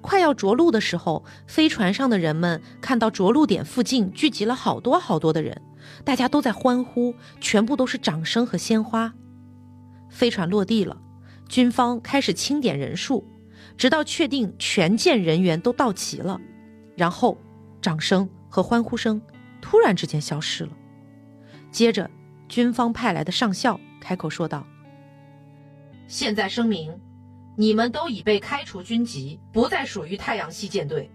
[0.00, 5.60] 快要着陆的时候，飞船上的人们看到着陆点附近聚集了好多好多的人，
[6.04, 9.12] 大家都在欢呼，全部都是掌声和鲜花。
[10.08, 10.96] 飞船落地了，
[11.48, 13.26] 军方开始清点人数，
[13.76, 16.38] 直到确定全舰人员都到齐了，
[16.94, 17.38] 然后
[17.80, 19.20] 掌声和欢呼声
[19.60, 20.70] 突然之间消失了。
[21.70, 22.10] 接着，
[22.48, 24.66] 军方派来的上校开口说道
[26.06, 27.00] ：“现在声明，
[27.56, 31.10] 你们都已被开除军籍，不再属于太阳系舰队。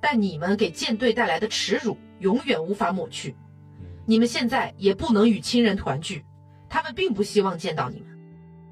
[0.00, 3.34] 但你们给舰队带来的耻辱永远无法抹去。
[4.04, 6.24] 你们现在也不能与亲人团聚，
[6.68, 8.15] 他们并不希望见到你们。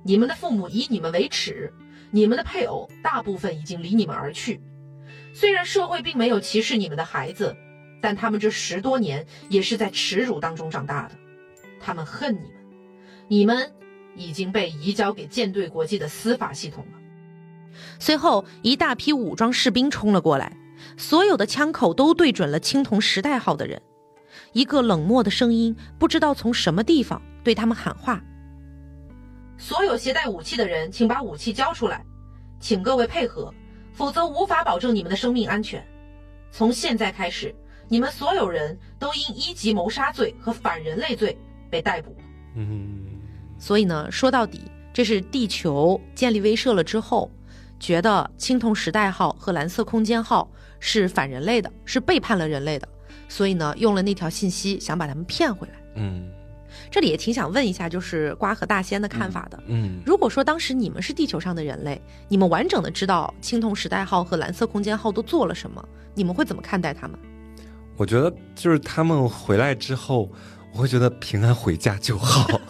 [0.05, 1.73] 你们的父母以你们为耻，
[2.11, 4.61] 你们的配偶大部分已经离你们而去。
[5.33, 7.57] 虽然社会并没有歧视你们的孩子，
[8.03, 11.15] 但他们这十多年也是在耻辱当中长大的。
[11.81, 12.47] 他们恨你们，
[13.29, 13.73] 你们
[14.15, 16.99] 已经被移交给舰队国际的司法系统了。
[17.99, 20.57] 随后，一大批武装士兵冲了过来，
[20.99, 23.81] 所有的枪口都对准了青铜时代号的人。
[24.53, 28.23] 一个冷漠的声音不知道从什么地方对他们喊话
[29.65, 32.05] ：“所有携带武器的人，请把武器交出来，
[32.61, 33.51] 请各位配合，
[33.95, 35.83] 否则无法保证你们的生命安全。
[36.53, 37.55] 从现在开始，
[37.89, 41.35] 你们所有人都因一级谋杀罪和反人类罪
[41.71, 42.15] 被逮捕。”
[42.57, 43.07] 嗯
[43.59, 44.61] 所以呢，说到底，
[44.93, 47.31] 这是地球建立威慑了之后，
[47.81, 50.47] 觉得青铜时代号和蓝色空间号
[50.79, 52.87] 是反人类的，是背叛了人类的，
[53.31, 55.75] 所以呢，用了那条信息想把他们骗回来。
[55.97, 56.31] 嗯
[56.91, 59.63] 这里也挺想问一下，就是瓜和大仙的看法的。
[59.67, 67.19] 嗯如果说当时你们是地球上的人类，你们完整的知道青铜时代号和蓝色空间号都做了什么，你们会怎么看待他们？
[67.97, 70.29] 我觉得就是他们回来之后，
[70.75, 72.61] 我会觉得平安回家就好，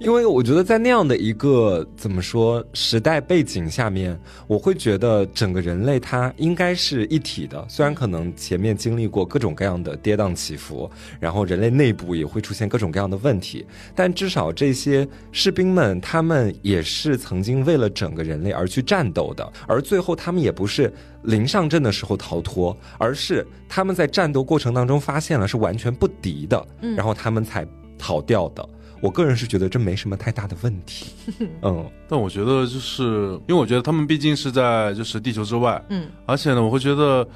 [0.00, 7.64] 因为我觉得在那样的一个怎么说时代背景下面，我会觉得整个人类它应该是一体的。
[7.68, 20.92] 虽然可能前面经历过各种各样的跌宕起伏，然后人类内部也会出现各种各样的问题，但至少这些士兵们他们也是曾经为了整个人类而去战斗的，而最后他们也不是
[21.22, 26.94] 临上阵的时候逃脱，而是他们在战斗过程当中发现了是完全不敌的，嗯。
[26.94, 27.66] 然后他们才
[27.98, 28.68] 逃掉的。
[29.00, 31.06] 我个人是觉得这没什么太大的问题，
[31.62, 31.84] 嗯。
[32.08, 36.08] 但我觉得就是因为我觉得他们毕竟是在就是地球之外，嗯。
[36.24, 37.28] 而且呢，我会觉得，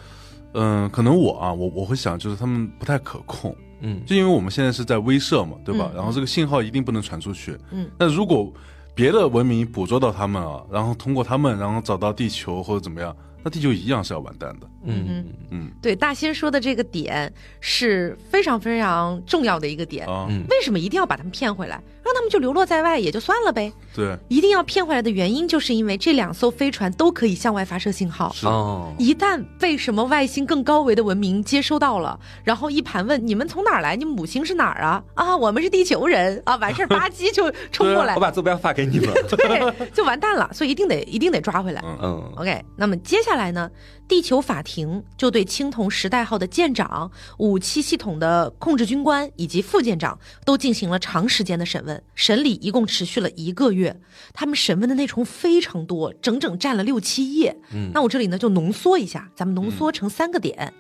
[0.53, 4.01] 嗯、可能我啊，我我会想就是他们不太可控，嗯。
[4.07, 5.91] 就因为我们现在是在威慑嘛，对吧？
[5.93, 5.97] 嗯。
[5.97, 7.59] 然后这个信号一定不能传出去。
[7.73, 8.53] 嗯，那如果
[8.95, 13.15] 别的文明捕捉到他们啊，然后通过他们，然后找到地球或者怎么样，
[13.47, 14.69] 那地球一样是要完蛋的。
[14.83, 15.05] 嗯。
[15.09, 15.71] 嗯嗯。
[15.81, 20.05] 对，大仙说的这个点是非常非常重要的一个点。
[20.51, 23.73] 为什么一定要把他们骗回来，让他们就流落在外也就算了呗？
[23.95, 28.33] 对，一定要骗回来的原因，就是因为这两艘飞船都可以向外发射信号。
[28.33, 35.03] 是哦，一旦被什么外星更高维的文明接收到了，然后一盘问你们从哪儿来，你们母星是哪儿啊？
[35.15, 40.49] 啊，我们是地球人啊，完事儿吧唧就冲过来 我，把坐标发给你们， 对，就完蛋了。
[40.53, 41.83] 所以一定得一定得抓回来。
[41.85, 43.71] 嗯嗯 OK，那么接下来呢，
[44.07, 54.01] 地球法庭就对青铜时代号的舰长、武器系统的控制军官以及副舰长都进行了长时间的审问，审理一共持续了一个月。
[54.33, 57.57] 他们审问的内容非常多，整整占了六七页。
[57.73, 60.73] 嗯那我这里呢就浓缩一下，咱们浓缩成三个点，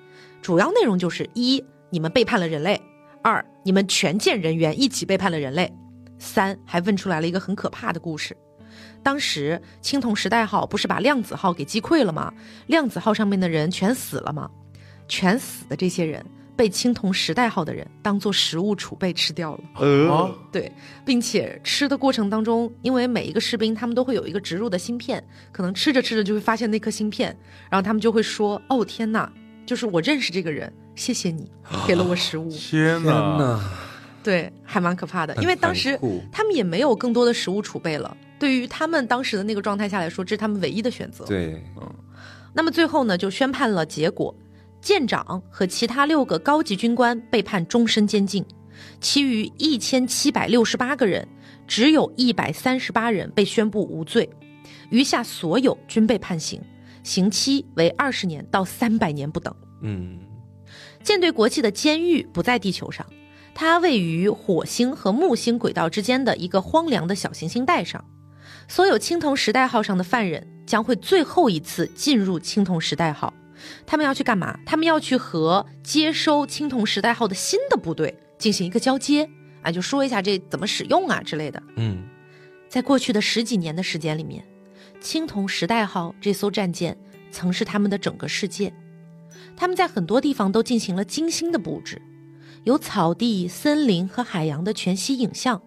[0.42, 2.76] 主要内容就是一，你们背叛了人类；
[3.22, 5.68] 二，你们全舰人员一起背叛了人类；
[6.18, 8.36] 三，还问出来了一个很可怕的故事。
[9.02, 12.32] 当时青铜时代号不是把量子号给击溃了吗？
[12.66, 14.50] 量子号上面的人全死了吗？
[15.08, 16.24] 全死的这些人
[16.56, 19.60] 被青铜时代号的人当做食物储备吃掉了。
[19.74, 20.72] 呃啊，对，
[21.04, 27.36] 并且吃的过程当中，因为每一个士兵他们都会有一个植入的芯片，可能吃着吃着就会发现那颗芯片，
[27.68, 29.30] 然后他们就会说：“哦天哪，
[29.66, 31.50] 就是我认识这个人，谢谢你
[31.86, 32.48] 给了我食物。
[32.50, 33.36] 天天哪！
[33.36, 33.70] 哪，
[34.22, 35.98] 对，还蛮可怕的，因为当时
[36.32, 38.16] 他们也没有更多的食物储备了。
[38.38, 41.24] 对于他们当时的那个状态下来说，这是他们唯一的选择。
[41.26, 41.94] 对，嗯
[42.52, 44.34] 那么最后呢，就宣判了结果，
[44.86, 48.44] 舰长和其他六个高级军官被判终身监禁，
[49.00, 51.26] 其余一千七百六十八个人，
[51.66, 54.30] 只有一百三十八人被宣布无罪，
[54.90, 56.62] 余下所有均被判刑，
[57.02, 59.52] 刑期为二十年到三百年不等。
[59.82, 60.20] 嗯
[61.02, 63.04] 舰队国际的监狱不在地球上，
[63.56, 68.04] 它位于火星和木星轨道之间的一个荒凉的小行星带上。
[68.68, 73.34] 所有青铜时代号上的犯人将会最后一次进入青铜时代号，
[73.86, 74.58] 他们要去干嘛？
[74.66, 79.28] 他们要去和接收青铜时代号的新的部队进行一个交接。
[79.62, 81.62] 啊，就说一下这怎么使用啊之类的。
[81.76, 82.04] 嗯
[82.68, 84.44] 在过去的十几年的时间里面，
[85.00, 86.96] 青铜时代号这艘战舰
[87.30, 88.72] 曾是他们的整个世界。
[89.56, 92.00] 他们在很多地方都进行了精心的布置，
[92.64, 95.60] 有草地、森林和海洋的全息影像，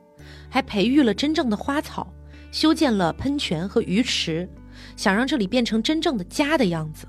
[0.50, 2.14] 还培育了真正的花草，
[2.52, 4.48] 修建了喷泉和鱼池，
[4.96, 7.08] 想让这里变成真正的家的样子。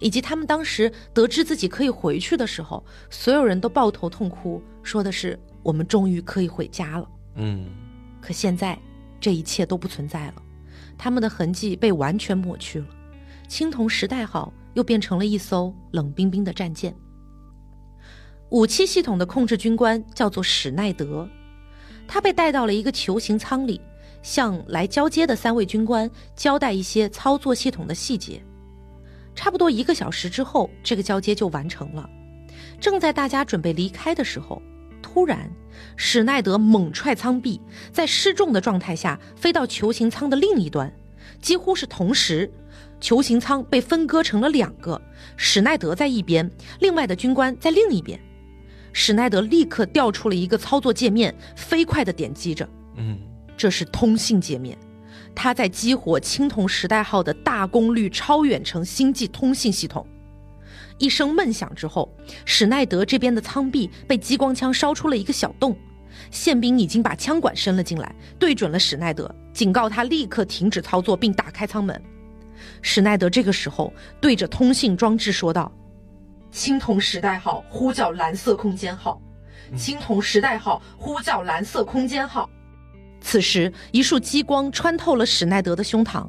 [0.00, 7.08] 以及他们当时得知自己可以回去的时候，所有人都抱头痛哭，说的是我们终于可以回家了。
[7.36, 7.66] 嗯
[8.20, 8.78] 可现在，
[9.20, 10.34] 这一切都不存在了，
[10.98, 12.86] 他们的痕迹被完全抹去了。
[13.48, 16.94] 青铜时代号又变成了一艘冷冰冰的战舰。
[18.50, 21.28] 武器系统的控制军官叫做史奈德，
[22.08, 23.80] 他被带到了一个球形舱里，
[24.22, 28.42] 向来交接的三位军官交代一些操作系统的细节。
[29.42, 32.06] 差不多一个小时之后，这个交接就完成了。
[32.78, 34.60] 正在大家准备离开的时候，
[35.00, 35.50] 突然，
[35.96, 37.58] 史奈德猛踹舱壁，
[37.90, 40.92] 在失重的状态下飞到球形舱的另一端，
[41.40, 42.52] 几乎是同时，
[43.00, 45.00] 球形舱被分割成了两个，
[45.38, 46.50] 史奈德在一边，
[46.80, 48.20] 另外的军官在另一边。
[48.92, 53.18] 史奈德立刻调出了一个操作界面，飞快地点击着，嗯
[53.56, 54.76] 这是通信界面。
[55.42, 60.06] 他在激活青铜时代号的大功率超远程星际通信系统。
[60.98, 65.74] 一声闷响之后，史奈德这边的舱壁被激光枪烧出了一个小洞，
[66.30, 71.98] 宪兵已经把枪管伸了进来，对准了史奈德，警告他立刻停止操作并打开舱门。
[72.82, 75.72] 史奈德这个时候对着通信装置说道
[76.52, 79.18] ：“青铜时代号呼叫蓝色空间号，
[79.74, 82.46] 青铜时代号呼叫蓝色空间号。”
[83.30, 86.28] 此时，一束激光穿透了史奈德的胸膛，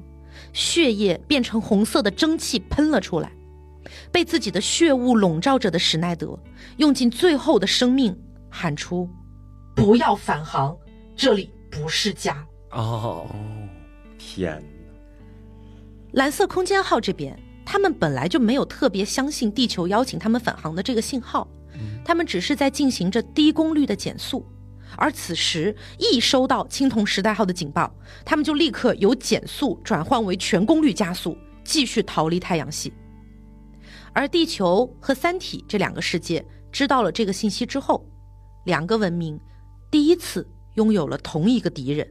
[0.53, 3.31] 血液变成红色的蒸汽喷了出来。
[4.11, 6.37] 被自己的血雾笼罩着的史奈德，
[6.77, 8.15] 用尽最后的生命
[8.51, 9.09] 喊出
[9.75, 10.77] ：“不要返航，
[11.15, 12.45] 这里不是家。
[12.69, 13.27] 哦，
[14.19, 17.35] 天哪！”蓝色空间号这边，
[17.65, 21.47] 他们本来就没有特别相信地球邀请他们返航的这个信号，
[22.05, 24.45] 他们只是在进行着低功率的减速。
[25.01, 27.91] 而此时一收到青铜时代号的警报，
[28.23, 32.93] 他们就立刻由减速转换为全功率加速，继续逃离太阳系。
[34.13, 38.05] 而地球和三体这两个世界知道了这个信息之后，
[38.65, 39.39] 两个文明
[39.89, 42.07] 第一次拥有了同一个敌人。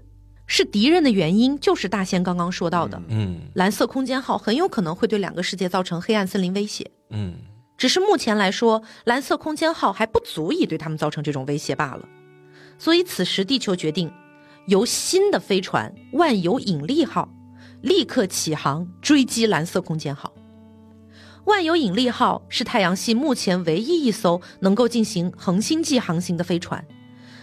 [0.48, 6.90] 是敌人的原因，就是大仙刚刚说到的，嗯蓝色空间号很有可能会对两个世界造成黑暗森林威胁。
[7.10, 7.36] 嗯
[7.78, 12.08] 只是目前来说，蓝色空间号还不足以对他们造成这种威胁罢了。
[12.80, 14.10] 所以此时，地球决定
[14.66, 17.28] 由新的飞船万有引力号
[17.82, 20.32] 立刻起航追击蓝色空间号。
[21.44, 26.82] 万有引力号是太阳系目前唯一一艘能够进行恒星际航行的飞船，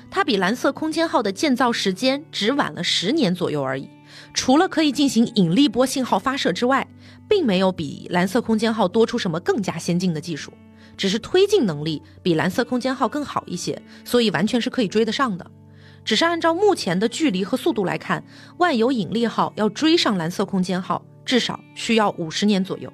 [0.09, 3.87] 它比蓝色空间号的建造时间只晚了十年左右而已。
[4.33, 6.87] 除了可以进行引力波信号发射之外，
[7.29, 10.51] 并没有比蓝色空间号多出什么更加先进的技术，
[10.97, 15.49] 只是推进能力比蓝色空间号更好一些，所以完全是可以追得上的。
[16.03, 18.23] 只是按照目前的距离和速度来看，
[18.57, 22.91] 万有引力号要追上蓝色空间号，至少需要五十年左右。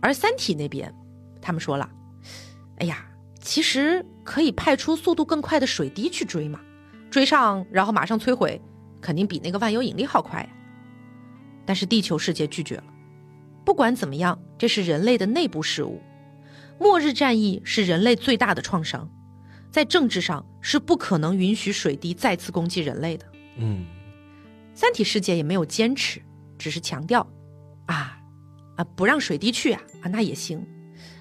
[0.00, 0.94] 而三体那边，
[1.42, 1.90] 他们说了，
[2.78, 3.04] 哎呀，
[3.40, 6.60] 其实可以派出速度更快的水滴去追嘛，
[7.10, 8.60] 追上然后马上摧毁，
[9.00, 10.48] 肯定比那个万有引力号快呀。
[11.64, 12.84] 但是地球世界拒绝了。
[13.64, 16.00] 不管怎么样，这是人类的内部事务。
[16.78, 19.10] 末日战役是人类最大的创伤，
[19.70, 23.26] 在政治上是不可能允许水滴再次攻击人类的。
[23.58, 23.86] 嗯
[24.74, 26.20] 三体世界也没有坚持，
[26.58, 27.26] 只是强调，
[27.86, 28.18] 啊
[28.76, 30.66] 啊，不让水滴去啊啊，那也行。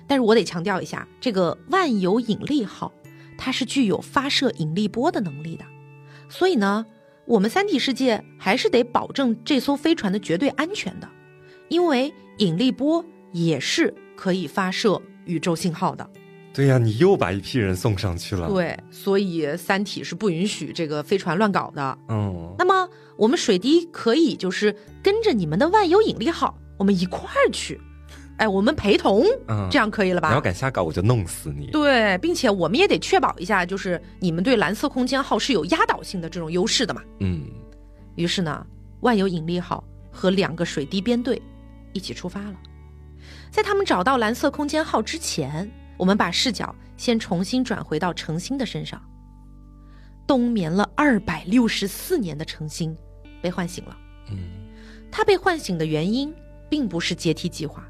[0.05, 2.91] 但是我得强调一下，这个万有引力号，
[3.37, 5.65] 它是具有发射引力波的能力的，
[6.27, 6.85] 所以呢，
[7.25, 11.09] 我们三体世界还是得保证这艘飞船的绝对安全的，
[11.69, 16.07] 因为引力波也是可以发射宇宙信号的。
[16.53, 21.97] 对呀、你又把一批人送上去了。，对，所以三体是不允许这个飞船乱搞的。
[22.07, 24.73] 嗯那么我们水滴可以就是
[25.03, 27.77] 跟着你们的万有引力号，我们一块儿去，
[28.37, 30.29] 哎，我们陪同，嗯，这样可以了吧？
[30.29, 31.67] 你要敢瞎搞，我就弄死你。
[31.71, 37.01] 对，并且我们也得确保一下，就是你们对蓝色空间号是有压倒性的这种优势的嘛。
[37.19, 37.43] 嗯
[38.15, 38.65] 于是呢，
[39.01, 41.41] 万有引力号和两个水滴编队
[41.91, 42.55] 一起出发了。
[43.55, 49.01] 在他们找到蓝色空间号之前，我们把视角先重新转回到程心的身上。
[50.27, 52.93] 冬眠了二百六十四年的程心
[53.41, 53.97] 被唤醒了。
[54.29, 54.37] 嗯
[55.09, 56.35] 他被唤醒的原因
[56.69, 57.87] 并不是阶梯计划，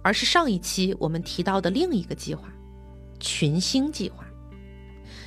[0.00, 2.48] 而是上一期我们提到的另一个计划——
[3.20, 4.24] 群星计划。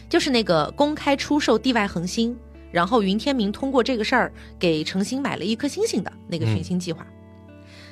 [0.09, 2.35] 就是那个公开出售地外恒星，
[2.71, 7.05] 然后云天明通过这个事儿给程心买了一颗星星的那个群星计划。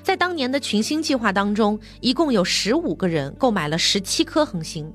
[0.05, 4.93] 在当年的群星计划当中，一共有十五个人购买了十七颗恒星，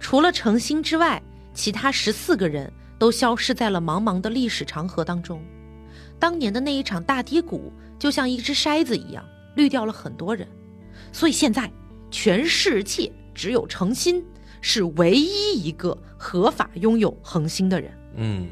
[0.00, 1.22] 除了程心之外，
[1.52, 5.42] 其他十四个人都消失在了茫茫的历史长河当中。
[6.18, 9.22] 当年的那一场大低谷，就像一只筛子一样，
[9.56, 10.48] 滤掉了很多人。
[11.12, 11.70] 所以现在，
[12.10, 14.24] 全世界只有程心
[14.62, 17.92] 是唯一一个合法拥有恒星的人。
[18.16, 18.48] 嗯，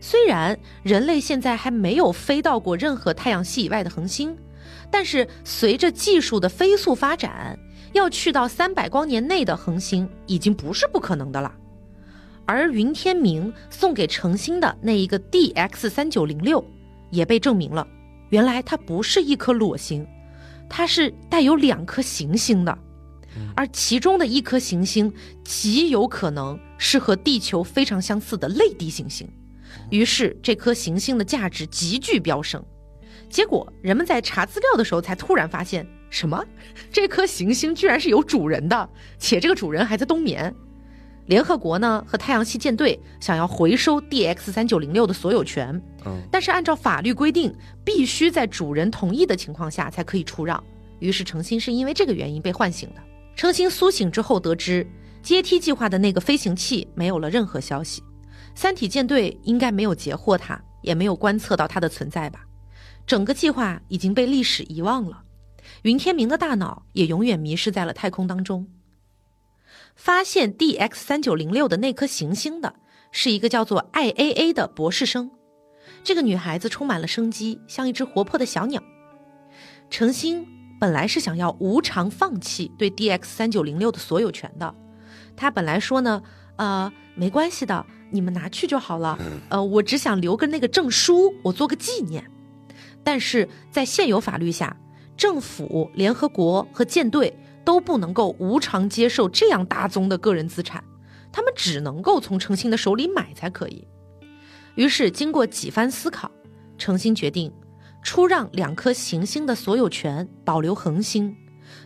[0.00, 4.36] 虽然人类现在还没有飞到过任何太阳系以外的恒星。
[4.94, 7.58] 但是随着技术的飞速发展，
[7.94, 11.52] 要去到三百光年内的恒星已经不是不可能的了。
[12.46, 16.64] 而云天明送给程心的那一个 DX 三九零六，
[17.10, 17.84] 也被证明了，
[18.28, 20.06] 原来它不是一颗裸星，
[20.70, 22.78] 它是带有两颗行星的，
[23.56, 29.28] 而其中的一颗行星极有可能是和地球非常相似的类地行星，
[29.90, 32.64] 于是这颗行星的价值急剧飙升。
[33.34, 36.40] 结果，人们在查资料的时候，才突然发现，什么？
[36.88, 40.54] 这颗行星居然是有主人的，且这个主人还在冬眠。
[41.26, 47.52] 联合国呢和太阳系舰队想要回收 DX 三九零六的所有权，嗯，但是按照法律规定，
[47.84, 50.62] 必须在主人同意的情况下才可以出让。
[51.00, 53.02] 于是程心是因为这个原因被唤醒的。
[53.34, 54.86] 程心苏醒之后得知，
[55.24, 58.00] 阶梯计划的那个飞行器没有了任何消息，
[58.54, 62.46] 三体舰队应该没有截获它，也没有观测到它的存在吧。
[63.06, 65.24] 整个计划已经被历史遗忘了，
[65.82, 68.66] 云天明的大脑也永远迷失在了太空当中。
[69.94, 72.74] 发现 DX 三九零六的那颗行星的
[73.12, 75.30] 是一个叫做 IAA 的博士生，
[76.02, 78.82] 这个女孩子充满了生机，像一只活泼的小鸟。
[79.90, 80.46] 程心
[80.80, 84.74] 本来是想要无偿放弃对 DX 三九零六的所有权的，
[85.36, 86.22] 他本来说呢，
[86.56, 89.18] 呃，没关系的，你们拿去就好了，
[89.50, 92.28] 呃，我只想留个那个证书，我做个纪念。
[93.04, 94.74] 但是在现有法律下，
[95.16, 97.32] 政府、联合国和舰队
[97.64, 100.82] 都不能够无偿接受这样大宗的个人资产，
[101.30, 103.86] 他们只能够从程心的手里买才可以。
[104.74, 106.30] 于是，经过几番思考，
[106.78, 107.52] 程心决定
[108.02, 111.36] 出让两颗行星的所有权，保留恒星，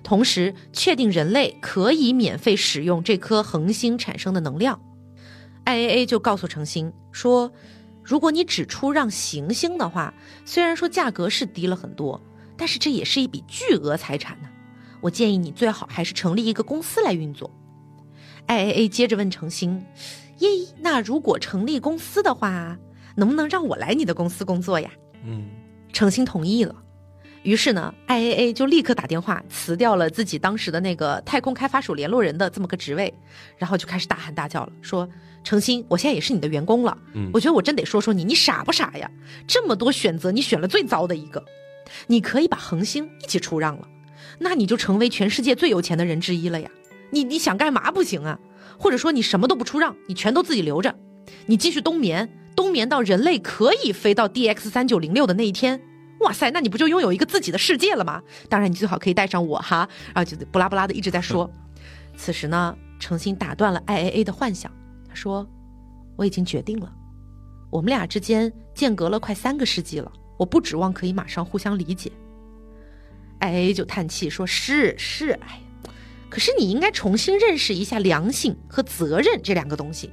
[0.02, 4.80] 同时确定人类可以免费使用这颗恒星产生的能量。
[5.66, 7.52] IAA 就告诉程心说。
[8.08, 10.14] 如果你只出让行星的话，
[10.46, 12.18] 虽然说价格是低了很多，
[12.56, 14.48] 但是这也是一笔巨额财产呢。
[15.02, 17.50] 我建议你最好还是成立一个公司来运作。
[18.46, 19.84] IAA 接着问程心
[20.40, 20.48] ：“耶，
[20.78, 22.78] 那如果成立公司的话，
[23.14, 24.90] 能不能让我来你的公司工作呀？”
[25.22, 25.50] 嗯，
[25.92, 26.74] 程心同意了。
[27.48, 33.14] 于是呢，IAA 就立刻打电话辞掉了自己当时的那个太空开发署联络人的这么个职位，
[33.56, 35.08] 然后就开始大喊大叫了，说。
[35.44, 36.98] 程心，我现在也是你的员工了。
[37.14, 39.10] 嗯，我觉得我真得说说你，你傻不傻呀？
[39.46, 41.42] 这么多选择，你选了最糟的一个。
[42.08, 43.88] 你可以把恒星一起出让了，
[44.40, 46.70] 那你就成为全世界最有钱的人之一了呀。
[47.12, 48.38] 你你想干嘛不行啊？
[48.78, 50.94] 或者说你什么都不出让，你全都自己留着，
[51.46, 55.80] 你继续冬眠，冬眠到人类可以飞到 DX 三九零六的那一天。
[56.20, 58.22] 哇塞，那你不就拥有一个自己的世界了吗？
[58.48, 59.88] 当然，你最好可以带上我哈。
[60.14, 61.50] 然后就不拉不拉的一直在说。
[62.16, 64.72] 此时呢，程心打断了 IAA 的幻想。
[65.14, 65.44] 说
[66.14, 66.92] ：“我已经决定了，
[67.70, 72.12] 我们俩之间间隔了快三个世纪了，我不指望可以马上互相理解。
[73.40, 75.60] ”I A 就叹气说：“是是，哎，
[76.30, 80.12] 可是你应该重新认识一下良心和责任这两个东西。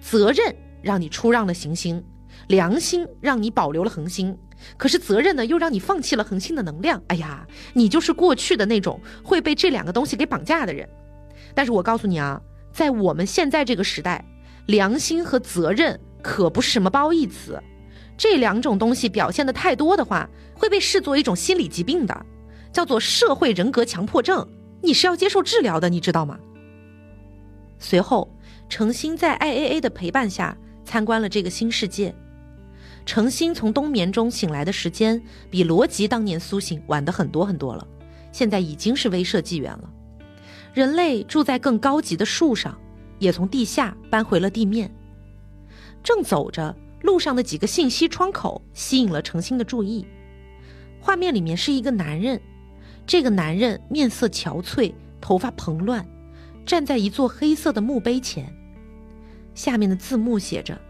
[0.00, 2.04] 责任让你出让了行星，
[2.46, 4.38] 良心让你保留了恒星，
[4.76, 7.02] 可是责任呢，又让你放弃了恒星的能量。
[7.08, 10.88] 哎呀，你就是过去的那种会被这两个东西给绑架的人。
[11.54, 12.40] 但是我告诉你啊。”
[12.72, 14.24] 在我们现在这个时代，
[14.66, 17.60] 良心和责任可不是什么褒义词，
[18.16, 22.26] 这两种东西表现的太多的话，会被视作一种心理疾病的，
[22.72, 24.48] 叫做社会人格强迫症，
[24.80, 26.38] 你是要接受治疗的，你知道吗？
[27.80, 28.32] 随后，
[28.68, 32.14] 程心在 IAA 的陪伴下参观了这个新世界。
[33.10, 37.84] 程心从冬眠中醒来的时间，比罗辑当年苏醒晚的很多很多了，
[38.30, 39.90] 现在已经是威慑纪元了。
[40.72, 42.78] 人类住在更高级的树上，
[43.18, 44.88] 也从地下搬回了地面。
[46.04, 50.06] 正走着，路上的几个信息窗口吸引了程心的注意。
[51.00, 52.40] 画面里面是一个男人，
[53.08, 56.06] 这个男人面色憔悴，头发蓬乱，
[56.64, 58.54] 站在一座黑色的墓碑前。
[59.52, 60.80] 下面的字幕写着：“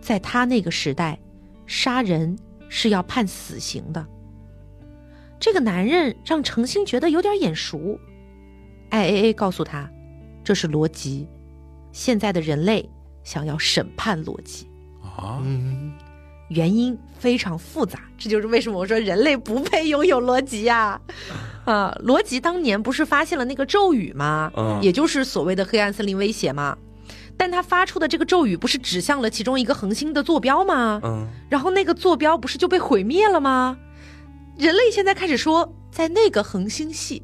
[0.00, 1.18] 在他那个时代，
[1.72, 2.36] 杀人
[2.68, 4.06] 是要判死刑的。”
[5.40, 7.98] 这个男人让程心觉得有点眼熟。
[8.90, 9.90] I A A 告诉他，
[10.44, 11.26] 这是罗辑。
[11.90, 12.88] 现在的人类
[13.24, 14.68] 想要审判罗辑，
[15.02, 15.92] 啊，嗯，
[16.48, 21.00] 原因非常复杂，这就是为什么我说人类不配拥有罗辑呀。
[21.64, 24.52] 啊，罗辑当年不是发现了那个咒语吗？
[24.56, 26.76] 嗯也就是所谓的黑暗森林威胁嘛。
[27.42, 31.00] 但他发出的这个咒语不是指向了其中一个恒星的坐标吗？
[31.02, 33.76] 嗯，然后那个坐标不是就被毁灭了吗？
[34.56, 37.20] 人类现在开始说，在那个恒星系，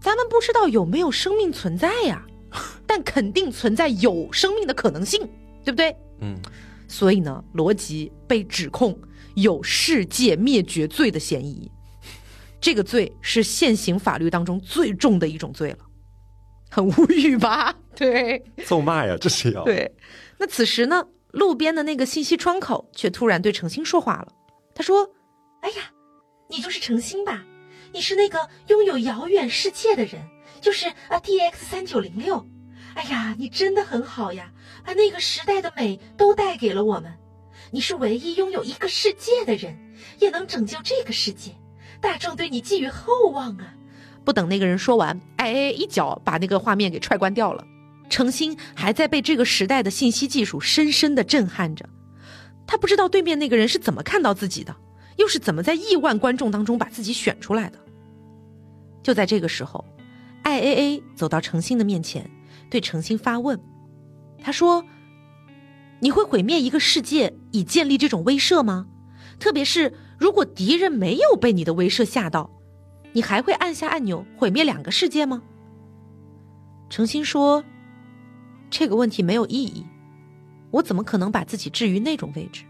[0.00, 2.26] 咱们不知道有没有生命存在呀，
[2.84, 5.20] 但肯定存在有生命的可能性，
[5.64, 5.96] 对不对？
[6.18, 6.36] 嗯，
[6.88, 8.98] 所以呢，罗辑被指控
[9.36, 11.70] 有世界灭绝罪的嫌疑，
[12.60, 15.78] 这个罪是现行法律当中最重的一种罪了，
[16.70, 17.76] 很无语吧？
[17.98, 18.42] 对。
[18.66, 19.64] 咒骂呀，这是要。
[19.64, 19.90] 对，
[20.38, 24.28] 那此时呢，路边的那个信息窗口却突然对程心说话了。
[24.74, 25.08] 他说
[25.62, 25.90] ：“哎呀，
[26.48, 27.44] 你就是程心吧？
[27.92, 30.20] 你是那个拥有遥远世界的人，
[30.60, 32.44] 就是啊 D X 三九零六。
[32.94, 34.50] 哎呀，你真的很好呀，
[34.84, 37.12] 把那个时代的美都带给了我们。
[37.70, 39.76] 你是唯一拥有一个世界的人，
[40.18, 41.52] 也能拯救这个世界。
[42.00, 43.74] 大众对你寄予厚望啊！”
[44.24, 47.64] 不等那个人说完，哎哎，一脚把那个画面给踹关掉了。
[48.14, 51.88] 程心还在被这个时代的信息技术深深的震撼着，
[52.64, 54.76] 他不知道对面那个人是怎么看到自己的，
[55.16, 57.78] 又是怎么在亿万观众当中把自己选出来的。
[59.02, 59.84] 就在这个时候
[60.44, 62.30] ，IAA 走到程心的面前，
[62.70, 63.60] 对程心发问，
[64.40, 64.84] 他说
[65.98, 68.86] ：“你会毁灭一个世界以建立这种威慑吗？
[69.40, 72.48] 特别是如果敌人没有被你的威慑吓到，
[73.12, 75.42] 你还会按下按钮毁灭两个世界吗？”
[76.88, 77.64] 程心说。
[78.70, 79.86] 这个问题没有意义，
[80.70, 82.64] 我怎么可能把自己置于那种位置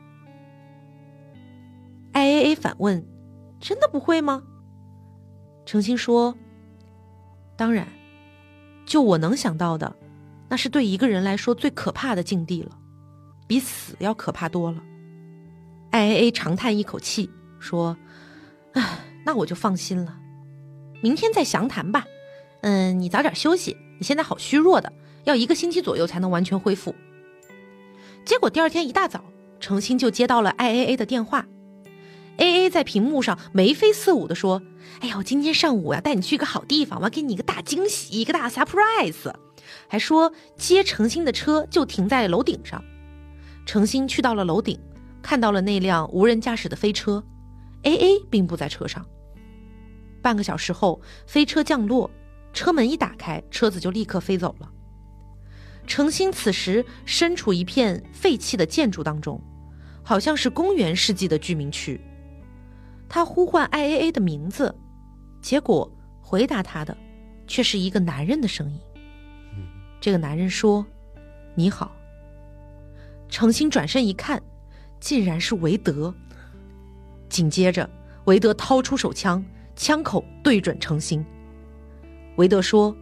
[2.12, 3.05] ？IAA 反问
[3.59, 4.42] ：“真的不会吗？”
[5.64, 6.36] 程心说
[7.57, 7.88] ：“当然，
[8.84, 9.97] 就我能想到的，
[10.49, 12.76] 那是对一个人来说最可怕的境地了，
[13.47, 14.82] 比死要可怕多了。
[15.90, 17.97] ”IAA 长叹一口气说
[18.74, 20.18] ：“唉，那我就放心了，
[21.03, 22.05] 明天再详谈吧。
[22.61, 24.92] 嗯，你早点休息，你现在好虚弱的。”
[25.24, 26.94] 要一个星期左右才能完全恢复。
[28.24, 29.24] 结果第二天一大早，
[29.60, 31.46] 程心就接到了 IAA 的电话。
[32.38, 34.60] AA 在屏幕上眉飞色舞地说
[35.00, 39.32] ：“哎呀，我今天上午要带你去一个好地方，我要给你一个大惊喜，一个大 surprise。”
[39.88, 42.82] 还说接程心的车就停在楼顶上。
[43.64, 44.78] 程心去到了楼顶，
[45.22, 47.22] 看到了那辆无人驾驶的飞车
[47.84, 49.06] ，AA 并不在车上。
[50.20, 52.10] 半个小时后，飞车降落，
[52.52, 54.68] 车门一打开，车子就立刻飞走了。
[55.87, 59.41] 程心此时身处一片废弃的建筑当中，
[60.03, 62.01] 好像是公元世纪的居民区。
[63.09, 64.74] 他呼唤 IAA 的名字，
[65.43, 66.97] 结果回答他的
[67.47, 68.80] 却是一个男人的声音。
[70.01, 70.85] 这个男人说
[71.55, 71.95] ：“你好。”
[73.28, 74.43] 程心转身一看，
[75.01, 76.12] 竟然是韦德。
[77.28, 77.89] 紧接着，
[78.24, 79.45] 韦德掏出手枪，
[79.76, 81.24] 枪口对准程心。
[82.37, 82.97] 韦德说：“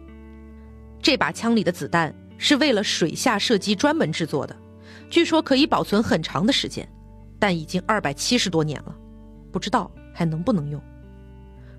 [1.01, 2.13] 这把枪里的子弹。”
[2.43, 4.53] 是为了水下射击专门制作的，
[5.09, 6.85] 据说可以保存很长的时间，
[7.39, 8.93] 但已经二百七十多年了，
[9.49, 10.83] 不知道还能不能用。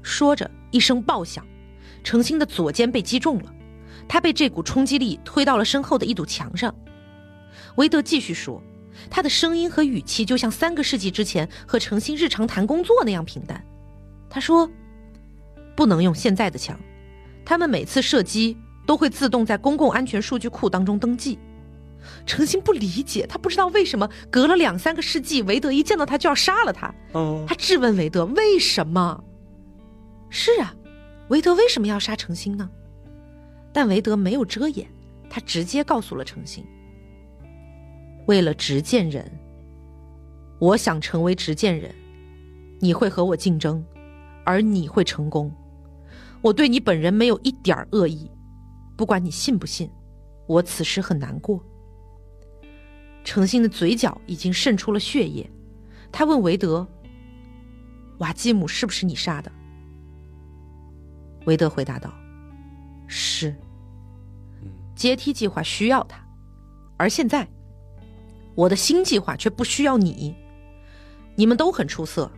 [0.00, 1.46] 说着，一声爆响，
[2.02, 3.54] 程心的左肩被击中了，
[4.08, 6.74] 他被这股冲击力推到了身后的一堵墙上。
[7.76, 8.62] 韦德继续说，
[9.10, 13.62] 他的声音和语气就像三个世纪之前和程心日常谈工作那样平淡。
[14.30, 14.66] 他说
[15.76, 16.80] ：“不能用现在的枪，
[17.44, 18.56] 他们每次射击。”
[18.86, 21.38] 都会自动在公共安全数据库当中登记。
[22.26, 26.94] 程心不理解，他不知道为什么隔了两三个世纪，韦德一见到他就要杀了他。
[27.12, 29.24] 哦，他质问韦德为什么？
[30.28, 30.74] 是啊，
[31.28, 32.68] 韦德为什么要杀程心呢？
[33.72, 34.86] 但韦德没有遮掩，
[35.30, 36.64] 他直接告诉了程心：
[38.26, 39.30] 为了执剑人，
[40.58, 41.94] 我想成为执剑人，
[42.80, 43.82] 你会和我竞争，
[44.44, 45.50] 而你会成功。
[46.42, 48.30] 我对你本人没有一点恶意。
[48.96, 49.90] 不管你信不信，
[50.46, 51.62] 我此时很难过。
[53.24, 55.50] 程心的嘴角已经渗出了血液，
[56.12, 56.86] 他问韦德
[58.18, 59.50] ：“瓦基姆是不是你杀的？”
[61.46, 62.12] 韦德回答道
[63.08, 63.54] ：“是。
[64.94, 66.24] 阶梯计划需要他，
[66.96, 67.48] 而现在，
[68.54, 70.36] 我的新计划却不需要你。
[71.34, 72.30] 你们都很出色，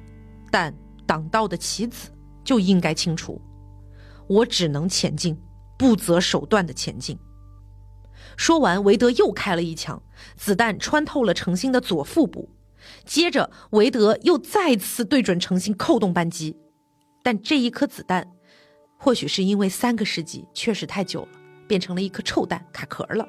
[0.50, 2.10] 但挡道的棋子
[2.42, 3.40] 就应该清除。
[4.26, 5.36] 我只能前进。”
[5.76, 7.18] 不择手段的前进。
[8.36, 10.02] 说完，韦德又开了一枪，
[10.36, 12.50] 子弹穿透了程心的左腹部。
[13.04, 16.56] 接着，韦德又再次对准程心扣动扳机，
[17.22, 18.30] 但这一颗子弹，
[18.96, 21.28] 或许是因为三个世纪确实太久了，
[21.66, 23.26] 变成了一颗臭弹，卡壳了。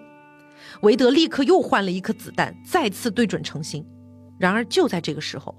[0.81, 3.85] 韦德立刻又换了一颗子弹，再次对准程心。
[4.37, 5.55] 然而就在这个时候，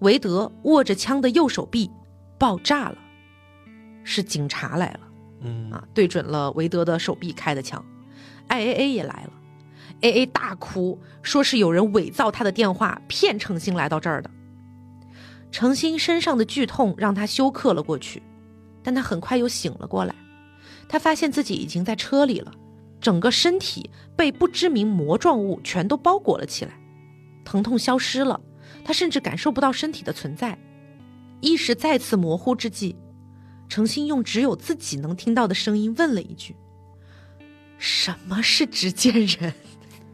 [0.00, 1.90] 韦德握着枪的右手臂
[2.38, 2.98] 爆炸了，
[4.04, 5.07] 是警察来了。
[5.40, 7.84] 嗯啊，对准了韦德的手臂开的枪。
[8.48, 9.32] I A A 也来了
[10.00, 14.30] ，A A 大哭，说是有人伪造他的电话，骗程心来到这儿的。
[15.50, 18.22] 程心身上的剧痛让他休克了过去，
[18.82, 20.14] 但他很快又醒了过来。
[20.88, 22.52] 他发现自己已经在车里了，
[23.00, 26.72] 整个身体被不知名膜状物全都包裹了起来，
[27.44, 28.40] 疼痛消失了，
[28.84, 30.58] 他甚至感受不到身体的存在。
[31.40, 32.96] 意识再次模糊之际，
[33.68, 36.56] 程心用只有自己能听到的声音问了一句
[37.78, 39.52] ：“什么是执剑人？”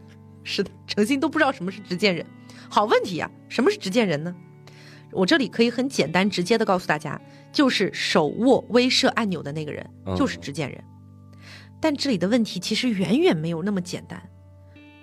[0.43, 2.25] 是的，程心都不知道什么是执剑人。
[2.69, 4.35] 好问题呀、什么是执剑人呢？
[5.11, 7.19] 我这里可以很简单直接的告诉大家，
[7.53, 10.83] 就是手握威慑按钮的那个人嗯就是执剑人。
[11.79, 14.21] 但这里的问题其实远远没有那么简单，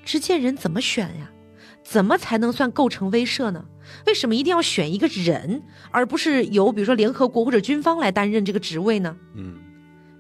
[0.05, 1.31] 执剑人怎么选呀？
[1.83, 3.65] 怎么才能算构成威慑呢？
[4.07, 9.17] 为什么一定要选一个人，而不是由比如说联合国或者军方来担任这个职位呢？
[9.35, 9.57] 嗯，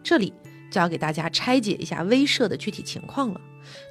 [0.02, 0.32] 这里
[0.70, 3.40] 就要给大家拆解一下威慑的具体情况了，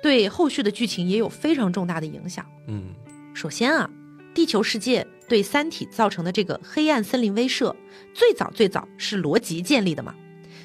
[0.02, 2.46] 对后续的剧情也有非常重大的影响。
[2.68, 2.94] 嗯
[3.34, 3.90] 首先啊，
[4.34, 7.74] 地球世界对三体造成的这个黑暗森林威慑，
[8.14, 10.14] 最早最早是罗辑建立的嘛，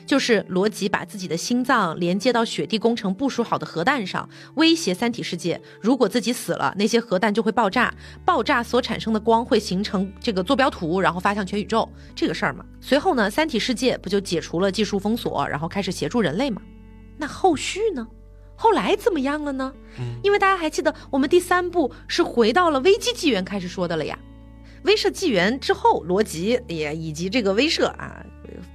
[0.06, 7.92] 就是罗辑把自己的心脏连接到雪地工程部署好的核弹上，威胁三体世界，如果自己死了，那些核弹就会爆炸，
[8.24, 12.64] 爆炸所产生的光会形成这个坐标图，然后发向全宇宙这个事儿嘛。
[12.80, 16.62] 随后呢，三体世界不就解除了技术封锁，然后开始协助人类嘛？
[17.18, 18.06] 那后续呢？
[18.54, 19.72] 后来怎么样了呢？
[20.22, 24.18] 因为大家还记得，我们第三部是回到了危机纪元开始说的了呀。
[24.84, 28.24] 威慑纪元之后，罗辑也以及这个威慑啊，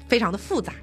[0.08, 0.74] 非常的复杂。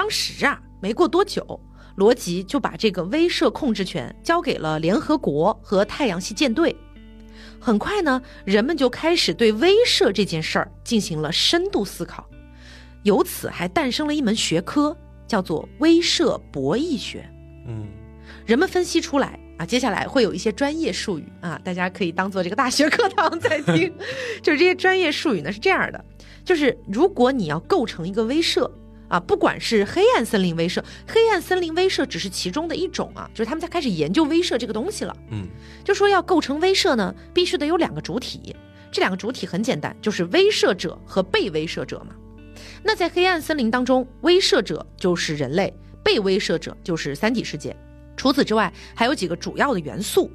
[0.00, 1.60] 当时啊，没过多久，
[1.96, 6.74] 罗辑就把这个威慑控制权交给了联合国和太阳系舰队。
[7.60, 12.26] 很快呢，人们就开始对威慑这件事儿进行了深度思考，
[13.02, 14.96] 由此还诞生了一门学科，
[15.28, 17.30] 叫做威慑博弈学。
[17.68, 17.86] 嗯
[18.46, 23.94] 人们分析出来啊，接下来会有一些专业术语啊，大家可以当做这个大学课堂在听。
[24.42, 26.02] 就是这些专业术语呢是这样的，
[26.42, 28.66] 就是如果你要构成一个威慑
[29.10, 35.14] 啊，不管是黑暗森林威慑，黑暗森林威慑只是其中的一种啊，就是他们在开始研究威慑这个东西了。
[35.30, 35.48] 嗯
[35.84, 38.54] 就说要构成威慑呢，必须得有两个主体，
[38.92, 42.14] 这两个主体很简单，就是威慑者和被威慑者嘛。
[42.82, 47.76] 那在黑暗森林当中，威慑者就是人类，被威慑者就是三体世界。
[48.16, 50.30] 除此之外，还有几个主要的元素。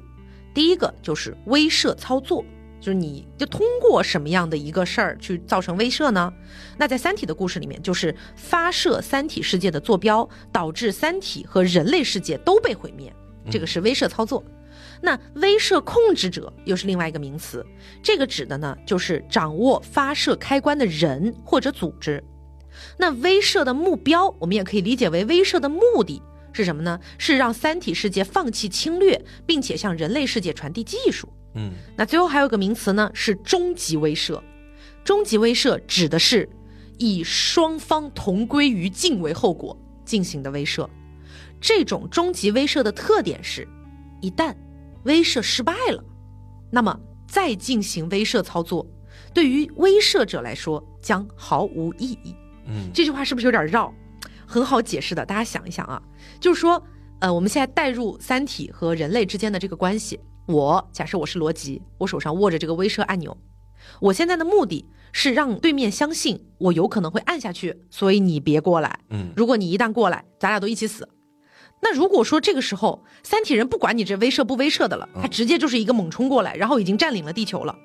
[0.52, 2.44] 第一个就是威慑操作，
[2.80, 6.32] 就是你就通过什么样的一个事儿去造成威慑呢？
[6.76, 13.12] 那在三体的故事里面，就是发射三体世界的坐标，导致三体和人类世界都被毁灭，
[13.50, 14.44] 这个是威慑操作。
[15.00, 17.64] 那威慑控制者又是另外一个名词，
[18.02, 22.22] 这个指的呢就是掌握发射开关的人或者组织。
[22.98, 26.22] 那威慑的目标，我们也可以理解为威慑的目的
[26.52, 27.00] 是什么呢？
[27.18, 31.28] 是让三体世界放弃侵略，并且向人类世界传递技术。
[31.56, 34.40] 嗯那最后还有个名词呢，是终极威慑。
[35.02, 36.48] 终极威慑指的是
[36.98, 40.88] 以双方同归于尽为后果进行的威慑。
[41.60, 43.66] 这种终极威慑的特点是，
[44.20, 44.54] 一旦
[45.04, 46.04] 威慑失败了，
[46.70, 48.86] 那么再进行威慑操作，
[49.32, 52.34] 对于威慑者来说将毫无意义。
[52.66, 53.92] 嗯这句话是不是有点绕？
[54.44, 56.00] 很好解释的，大家想一想啊，
[56.38, 56.80] 就是说，
[57.20, 63.36] 呃，我们现在带入三体和人类之间的这个关系，我假设我是罗辑，我手上握着这个威慑按钮，
[64.00, 69.00] 我现在的目的是让对面相信我有可能会按下去，所以你别过来。
[69.10, 71.08] 嗯如果你一旦过来，咱俩都一起死。
[71.82, 77.76] 那如果说这个时候三体人不管你这威慑不威慑的了，他直接就是一个猛冲过来，然后已经占领了地球了，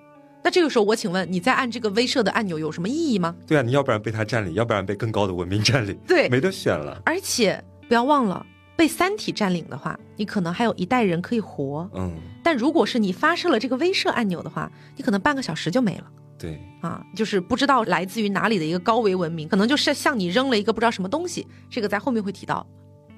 [0.43, 3.35] 那这个时候我请问你再按这个威慑的按钮有什么意义吗？
[3.47, 7.01] 对啊，你要不然被他占领，要不然被更高的文明占领，对没得选了。
[7.05, 8.45] 而且不要忘了，
[8.81, 11.87] 被三体占领的话，你可能还有一代人可以活。
[11.93, 17.05] 嗯，但如果是你发射了这个威慑按钮的话，你可能半个小时就没了对，啊！
[17.15, 22.65] 就是不知道来自于哪里的一个高维文明，可能就是向你扔了一个不知道什么东西，这个在后面会提到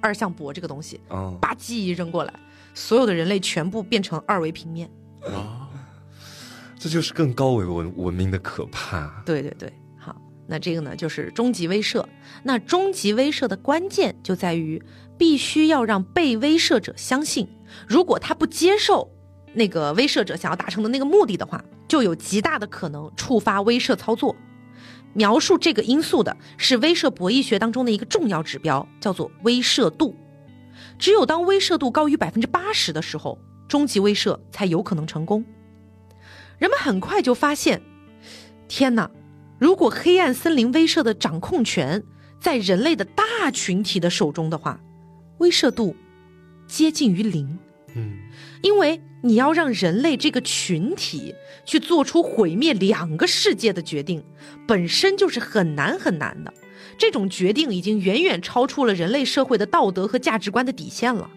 [0.01, 2.34] 二向箔这个东西，嗯，吧唧一扔过来，
[2.74, 4.91] 所有的人类全部变成二维平面。
[5.22, 5.70] 啊，
[6.78, 9.24] 这就是更高维文文明的可怕。
[9.26, 9.83] 对对对，好，
[10.48, 12.06] 那这个呢就是终极威慑。
[12.44, 14.82] 那终极威慑的关键就在于，
[15.18, 17.48] 必须要让被威慑者相信，
[17.88, 19.10] 如果他不接受
[19.54, 24.36] 那个威慑者想要达成的那个目的的话，就有极大的可能触发威慑操作。
[25.14, 30.16] 描述这个因素的是威慑博弈学当中的一个重要指标，叫做威慑度。
[30.98, 33.38] 只有当威慑度高于百分之八十的时候，
[33.68, 35.46] 终极威慑才有可能成功。
[36.58, 37.82] 人们很快就发现，
[38.68, 39.10] 天哪！
[39.64, 42.03] 如果黑暗森林威慑的掌控权
[42.38, 44.78] 在人类的大群体的手中的话，
[45.38, 45.95] 威慑度
[46.68, 47.57] 接近于零。
[47.95, 48.11] 嗯，
[48.61, 51.34] 因为你要让人类这个群体
[51.64, 54.22] 去做出毁灭两个世界的决定，
[54.68, 56.53] 本身就是很难很难的。
[56.97, 61.30] 这种决定已经远远超出了人类社会的道德和价值观的底线了。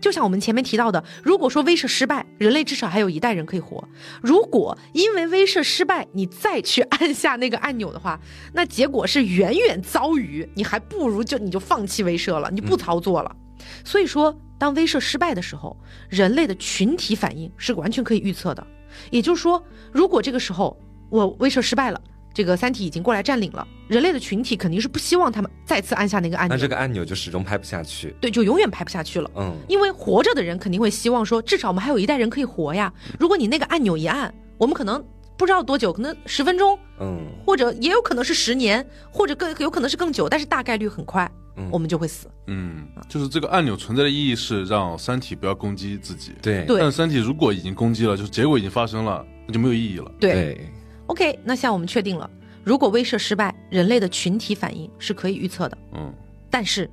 [0.00, 3.84] 就像我们前面提到的，如果说威慑失败，人类至少还有一代人可以活；
[4.22, 8.18] 如果因为威慑失败，你再去按下那个按钮的话，
[8.54, 13.36] 那结果是远远遭遇，你还不如就你就放弃威慑了，你不操作了。
[13.84, 15.76] 所以说，当威慑失败的时候，
[16.08, 18.66] 人类的群体反应是完全可以预测的。
[19.10, 20.76] 也就是说，如果这个时候
[21.10, 22.00] 我威慑失败了。
[22.32, 26.56] 这个三体已经过来占领了，人类的群体肯定是不希望他们再次按下那个按钮。
[26.56, 28.14] 那这个按钮就始终拍不下去。
[28.20, 29.30] 对，就永远拍不下去了。
[29.36, 32.92] 嗯，因为活着的人肯定会希望说，至少我们还有一代人可以活呀。
[33.18, 35.04] 如果你那个按钮一按，我们可能
[35.36, 41.30] 不知道多久，可能十分钟，嗯，或者也有可能是十年，或者更有可能是更久，但是大概率很快，
[41.70, 42.28] 我们就会死。
[42.46, 46.32] 嗯，就是这个按钮存在的意义是让三体不要攻击自己。
[46.40, 46.80] 对，对。
[46.80, 50.10] 但三体如果已经攻击了，就是结果已经发生了，那就没有意义了。
[50.20, 50.70] 对。
[51.10, 52.30] OK，那像我们确定了。
[52.62, 55.76] 如果威慑失败，人类的群体反应是可以预测的。
[55.94, 56.14] 嗯，
[56.48, 56.88] 但是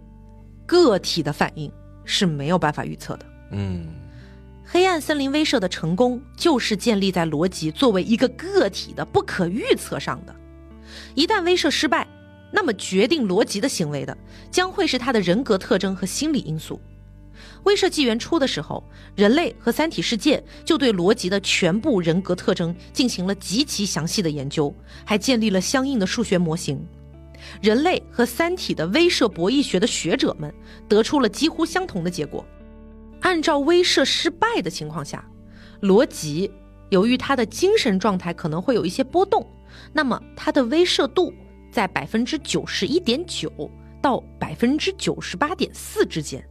[0.66, 1.72] 个体的反应
[2.04, 3.26] 是没有办法预测的。
[3.52, 3.86] 嗯，
[4.66, 10.36] 黑暗森林威慑的成功就是建立在逻辑作为一个个体的不可预测上的。
[11.14, 12.08] 一旦威慑失败，
[12.52, 14.18] 那么决定逻辑的行为的
[14.50, 16.82] 将会是他的人格特征和心理因素。
[17.68, 18.82] 威慑纪元初的时候，
[19.14, 26.82] 人类和三体世界就对罗辑的全部人格特征进行了极其详细的研究，还建立了相应的数学模型。
[27.62, 30.52] 人类和三体的威慑博弈学的学者们
[30.88, 32.46] 得出了几乎相同的结果：
[33.20, 35.30] 按照威慑失败的情况下，
[35.82, 36.50] 罗辑
[36.90, 39.46] 由于他的精神状态可能会有一些波动，
[39.92, 41.34] 那么他的威慑度
[41.70, 43.52] 在百分之九十一点九
[44.02, 46.42] 到百分之九十八点四之间。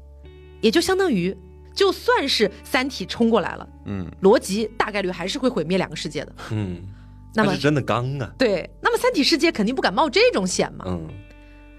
[0.60, 1.36] 也就相当于，
[1.74, 6.82] 就算是三体冲过来了，嗯，逻辑大概率还是会毁灭两个世界的，嗯，
[7.34, 11.06] 那么是真的刚啊，对，那么三体世界肯定不敢冒这种险嘛，嗯，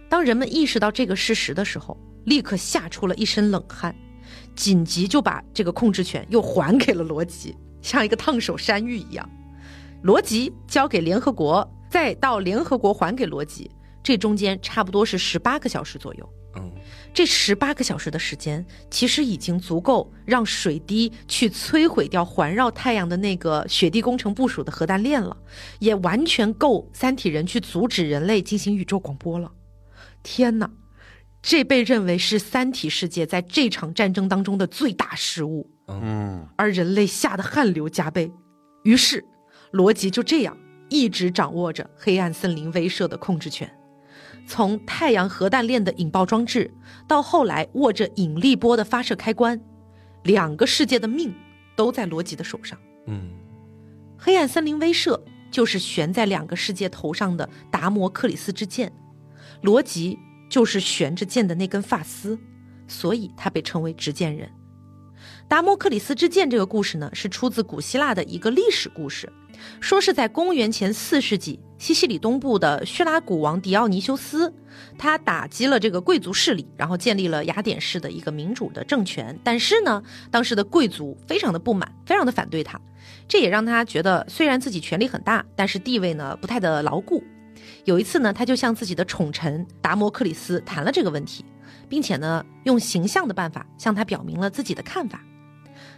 [0.08, 3.96] 当人们意识到这个事实的时候，立刻吓出了一身冷汗，
[4.56, 9.28] 紧急就把这个控制权又还给了罗辑，像一个烫手山芋一样，
[10.04, 13.72] 罗辑交给联合国，再到联合国还给罗辑，
[14.04, 16.30] 这中间差不多是十八个小时左右。
[17.18, 25.36] 这十八个小时的时间，其实已经足够让水滴去摧毁掉环绕太阳的那个雪地工程部署的核弹链了，
[25.80, 29.52] 也完全够三体人去阻止人类进行宇宙广播了。
[30.22, 30.70] 天哪，
[31.42, 35.68] 这被认为是三体世界在这场战争当中的最大失误。
[35.88, 38.32] 嗯，而人类吓得汗流浃背。
[38.84, 39.26] 于是，
[39.72, 40.56] 罗辑就这样
[40.88, 43.68] 一直掌握着黑暗森林威慑的控制权。
[44.48, 46.74] 从太阳核弹链的引爆装置，
[47.06, 49.62] 到后来握着引力波的发射开关，
[50.24, 51.36] 两个世界的命
[51.76, 52.80] 都在罗辑的手上。
[53.08, 53.30] 嗯，
[54.18, 55.22] 黑暗森林威慑
[55.52, 58.92] 就是悬在两个世界头上的达摩克里斯之剑，
[59.62, 60.18] 罗辑
[60.50, 62.40] 就是悬着剑的那根发丝，
[62.88, 64.50] 所以他被称为执剑人。
[65.48, 69.32] 达摩克里斯之剑这个故事呢，是出自古希腊的一个历史故事，
[69.80, 71.60] 说是在公元前四世纪。
[71.78, 74.52] 西西里东部的叙拉古王狄奥尼修斯，
[74.98, 79.40] 他打击了这个贵族势力，然后建立了雅典式的一个民主的政权。
[79.44, 82.82] 但是呢，当时的贵族非常的不满，非常的反对他，
[83.28, 87.24] 这也让他觉得虽然自己权力很大，但是地位呢不太的牢固。
[87.86, 91.46] 有一次呢，他就向自己的宠臣达摩克里斯谈了这个问题，
[91.88, 95.24] 并且呢用形象的办法向他表明了自己的看法。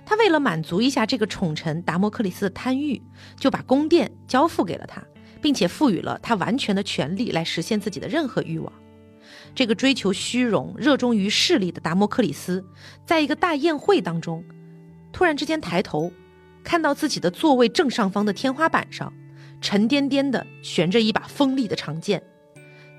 [0.09, 2.99] 他为了满足一下这个宠臣达摩克里斯的贪欲，
[3.37, 4.99] 就把宫殿交付给了他。
[5.41, 8.73] 并且赋予了他完全的权利来实现自己的任何欲望。
[9.55, 12.65] 这个追求虚荣、热衷于势力的达摩克里斯，
[13.05, 14.43] 在一个大宴会当中，
[15.13, 16.11] 突然之间抬头，
[16.61, 19.13] 看到自己的座位正上方的天花板上，
[19.61, 22.21] 沉甸甸的悬着一把锋利的长剑，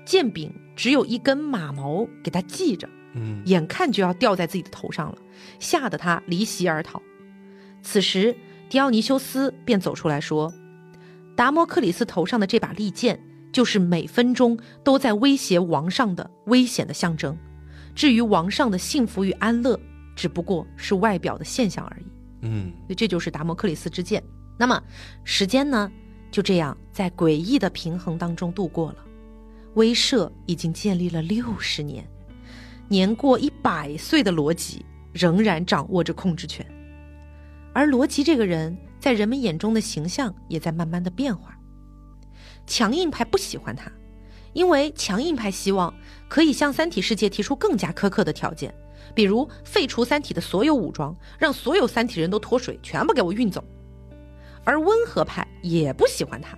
[0.03, 5.17] 剑柄只有一根马毛给他系着，嗯，眼看就要掉在自己的头上了，
[5.59, 7.01] 吓得他离席而逃。
[7.81, 8.35] 此时，
[8.69, 10.53] 狄奥尼修斯便走出来说。
[11.35, 13.19] 达摩克里斯头上的这把利剑，
[13.51, 17.35] 就是每分钟都在威胁王上的危险的象征。
[17.95, 19.79] 至于王上的幸福与安乐，
[20.15, 22.05] 只不过是外表的现象而已。
[22.41, 24.21] 嗯，这就是达摩克里斯之剑。
[24.57, 24.81] 那么，
[25.23, 25.91] 时间呢，
[26.29, 28.97] 就这样在诡异的平衡当中度过了。
[29.75, 32.05] 威慑已经建立了六十年，
[32.87, 36.65] 年过一百岁的罗辑仍然掌握着控制权，
[37.73, 41.57] 而罗辑这个人在人们眼中的形象也在慢慢的变化。
[42.65, 43.91] 强硬派不喜欢他，
[44.53, 45.93] 因为强硬派希望
[46.29, 48.73] 可以向三体世界提出更加苛刻的条件，
[49.13, 53.63] 比如废除三体的所有武装，让所有三体人都脱水，全部给我运走。
[54.63, 56.57] 而温和派也不喜欢他，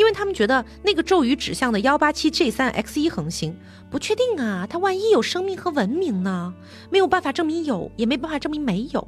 [0.00, 3.54] 因为他们觉得那个咒语指向的幺八七 G 三 X 一恒星
[3.90, 6.54] 不确定啊，它万一有生命和文明呢？
[6.88, 9.06] 没有办法证明有，也没办法证明没有。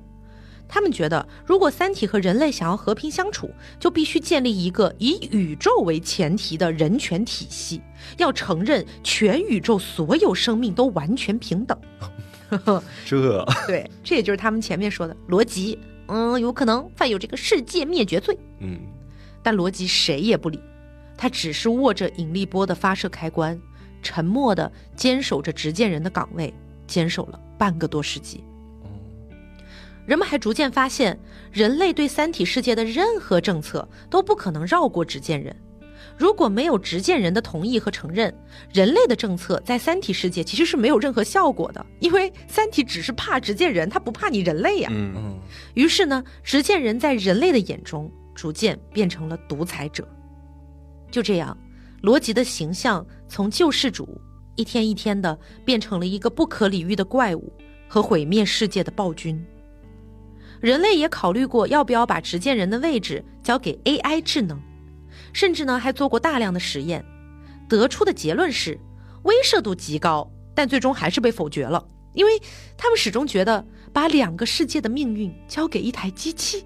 [0.68, 7.80] 他们觉得，如果三体和人类想要和平相处，就必须建立一个以宇宙为前提的人权体系，
[8.18, 11.78] 要承认全宇宙所有生命都完全平等。
[13.06, 15.78] 这 对，这也就是他们前面说的逻辑。
[16.08, 18.38] 嗯，有可能犯有这个世界灭绝罪。
[18.60, 18.78] 嗯，
[19.42, 20.60] 但罗辑谁也不理，
[21.22, 23.56] 他只是握着引力波的发射开关，
[24.02, 26.52] 沉默地坚守着执剑人的岗位，
[26.84, 28.42] 坚守了半个多世纪。
[30.04, 31.16] 人们还逐渐发现，
[31.52, 35.54] 人类对三体世界的任何政策都不可能绕过执剑人。
[36.18, 38.36] 如果没有执剑人的同意和承认，
[38.72, 44.88] 人类的政策在三体世界其实是没有任何效果的，因为三体只是怕执剑人，他不怕你人类呀。
[44.92, 45.40] 嗯，嗯
[45.74, 50.04] 于是呢，执剑人在人类的眼中逐渐变成了独裁者。
[51.12, 51.56] 就这样，
[52.00, 54.20] 罗辑的形象从救世主
[54.56, 57.52] 一天一天的变成了一个不可理喻的怪物
[57.86, 59.40] 和毁灭世界的暴君。
[60.60, 64.58] 人类也考虑过要不要把执剑人的位置交给 AI 智能，
[65.32, 67.04] 甚至呢还做过大量的实验，
[67.68, 68.78] 得出的结论是
[69.24, 71.84] 威慑度极高，但最终还是被否决了，
[72.14, 72.40] 因为
[72.76, 76.64] 他们始终觉得把两个世界的命运交给一台机器，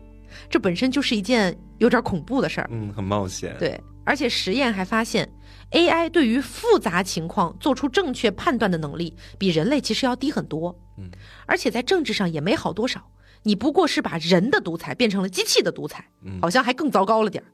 [0.51, 2.68] 这本身就是一件有点恐怖的事儿。
[2.70, 5.29] 嗯，很冒险。，对，而且实验还发现
[5.73, 10.75] ，AI 对于复杂情况做出正确判断的能力比人类其实要低很多。
[10.97, 11.11] 嗯，
[11.45, 13.11] 而且在政治上也没好多少，
[13.43, 17.51] 你不过是把人的独裁变成了机器的独裁，嗯好像还更糟糕了点儿。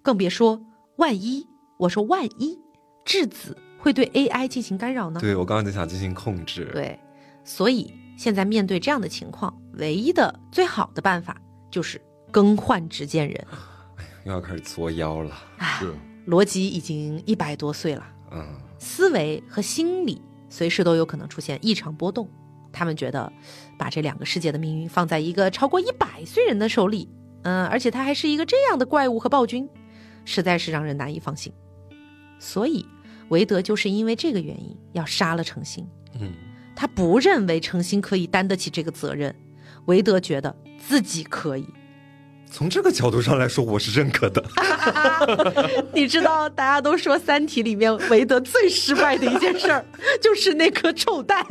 [0.00, 0.62] 更别说
[0.96, 2.58] 万一，我说万一
[3.04, 5.20] 质子会对 AI 进行干扰呢？
[5.20, 6.98] 对我刚刚就想进行控制。，对，
[7.44, 11.36] 所以现在面对这样的情况，唯一的最好的办法
[11.70, 13.44] 就是更换执剑人。
[14.24, 15.34] 又要开始作妖了。
[15.78, 15.94] 是，
[16.26, 18.06] 罗辑已经一百多岁了。
[18.32, 18.46] 嗯，
[18.78, 22.28] 思维和心理随时都有可能出现异常波动。
[22.72, 23.32] 他们觉得，
[23.76, 27.08] 把这两个世界的命运放在一个超过一百岁人的手里，
[27.42, 29.68] 嗯、而且他还是一个这样的怪物和暴君，
[30.24, 31.52] 实在是让人难以放心。
[32.38, 32.86] 所以，
[33.28, 35.84] 韦德就是因为这个原因要杀了程心。
[36.20, 36.32] 嗯，
[36.76, 39.34] 他不认为程心可以担得起这个责任，
[39.86, 41.66] 韦德觉得自己可以。
[42.50, 44.42] 从这个角度上来说，我是认可的。
[45.94, 49.84] 你知道，大家都说《三体》里面韦德最失败的一件事儿，
[50.20, 51.44] 就是那颗臭蛋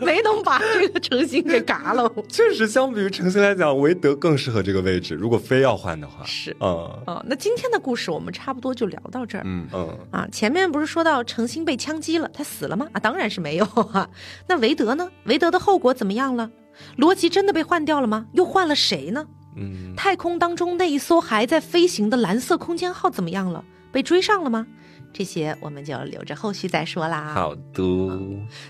[0.00, 2.10] 没能把这个程心给嘎了。
[2.28, 5.14] 确实，相比于程心来讲，韦德更适合这个位置。
[5.14, 9.42] 如果非要换的话，是嗯啊，那今天的故事我们差不多就聊到这儿。
[9.44, 12.88] 嗯，嗯，啊，前面不是说到程心被枪击了，他死了吗？
[12.92, 14.08] 啊，当然是没有啊。
[14.48, 15.10] 那韦德呢？
[15.26, 16.50] 韦德的后果怎么样了？
[16.96, 18.26] 罗辑真的被换掉了吗？
[18.32, 19.26] 又换了谁呢？
[19.56, 23.64] 嗯，太空当中那一艘还在飞行的蓝色空间号怎么样了？
[23.90, 24.66] 被追上了吗？
[25.12, 27.34] 这些我们就留着后续再说啦。
[27.34, 27.82] 好的，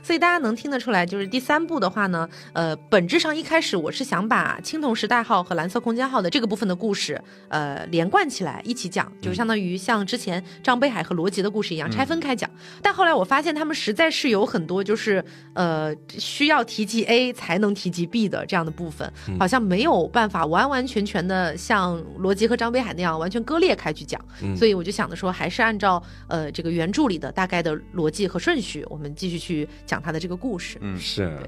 [0.03, 12.49] 所以大家能听得出来，就是第三部的话呢，呃，本质上一开始我是想把青铜时代号和蓝色空间号的这个部分的故事，呃，连贯起来一起讲，就是相当于像之前张北海和罗辑的故事一样拆分开讲。
[12.83, 15.25] 但后来我发现他们实在是有很多就是
[15.55, 24.21] 呃需要提及 A 才能提及 B 的这样的部分，好像没有办法完完全全的像罗辑和张北海那样完全割裂开去讲。
[24.43, 26.03] 嗯所以我就想着说，还是按照
[26.33, 30.79] 呃这个原著里的大概的逻辑和顺序，我们继续去讲他的这个故事。
[30.81, 31.39] 嗯是。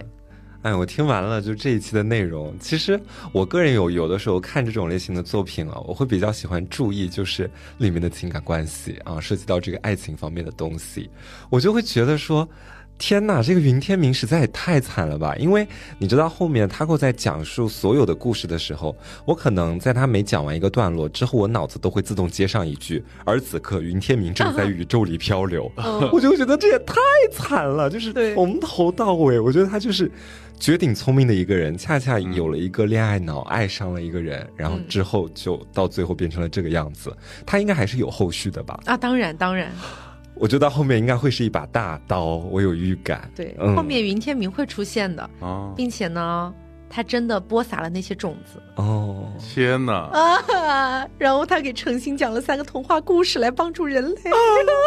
[0.61, 3.01] 哎，我听完了就这一期的内容，其实
[3.33, 11.11] 我个人有有的时候看这种类型的作品啊，我会比较喜欢注意就是里面的情感关系啊，涉及到这个爱情方面的东西，
[11.51, 12.47] 我就会觉得说。
[12.97, 15.35] 天呐，这个云天明实在也太惨了吧！
[15.37, 15.67] 因为
[15.99, 25.71] 你知道后面他够在讲述所有的故事的时候，我可能在他每讲完一个段落之后，我脑子都会自动接上一句：“而此刻云天明正在宇宙里漂流。
[25.77, 26.95] 嗯 我就觉得这也太
[27.33, 30.11] 惨了，就是对从头到尾，我觉得他就是
[30.59, 37.15] 绝顶聪明的一个人，恰恰有了一个恋爱脑，爱上了一个人，然后之后就到最后变成了这个样子。
[37.45, 38.81] 他应该还是有后续的吧？
[38.87, 39.71] 啊，当然当然，
[40.37, 43.31] 我觉得到后面应该会是一把大刀，我有预感。
[43.35, 46.53] 对，嗯后面云天明会出现的，啊，并且呢，
[46.95, 49.95] 他真的播撒了那些种子哦，天哪！
[50.13, 54.17] 啊，然后他给诚心讲了三个童话故事来帮助人类。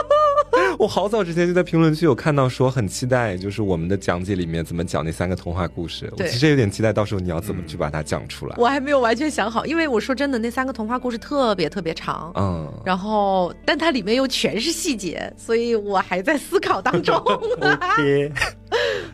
[0.80, 6.10] 我好早之前就在评论区有看到说很期待，就是我们的讲解里面怎么讲那三个童话故事。
[6.18, 8.56] 我其实有点期待，到时候你要怎么去把它讲出来。
[8.58, 12.32] 我还没有完全想好，因为我说真的，那三个童话故事特别特别长。
[12.38, 17.18] 嗯，然后，但它里面又全是细节，所以我还在思考当中。
[17.60, 18.32] OK，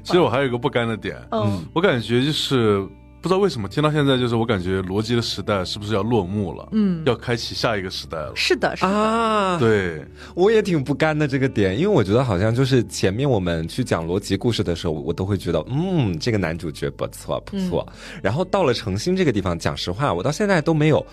[0.04, 2.80] 其实我还有一个不甘的点，嗯我感觉就是
[3.22, 6.68] 不知道为什么听到现在，就是我感觉逻辑的时代是不是要落幕了？
[6.74, 8.34] 嗯，要开启下一个时代了。
[8.36, 17.88] 是的，是的，啊，对，我也挺不甘的这个点，因为我觉得好像就是前面我们去讲逻辑故事的时候，我都会觉得，嗯，这个男主角不错不错。
[18.22, 21.06] 然后到了诚心这个地方，讲实话，我到现在都没有。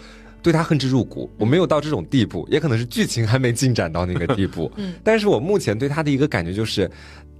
[0.42, 4.72] 对他恨之入骨，我没有到这种地步，也可能是剧情还没进展到那个地步。
[4.76, 6.90] 嗯， 但是我目前对他的一个感觉就是，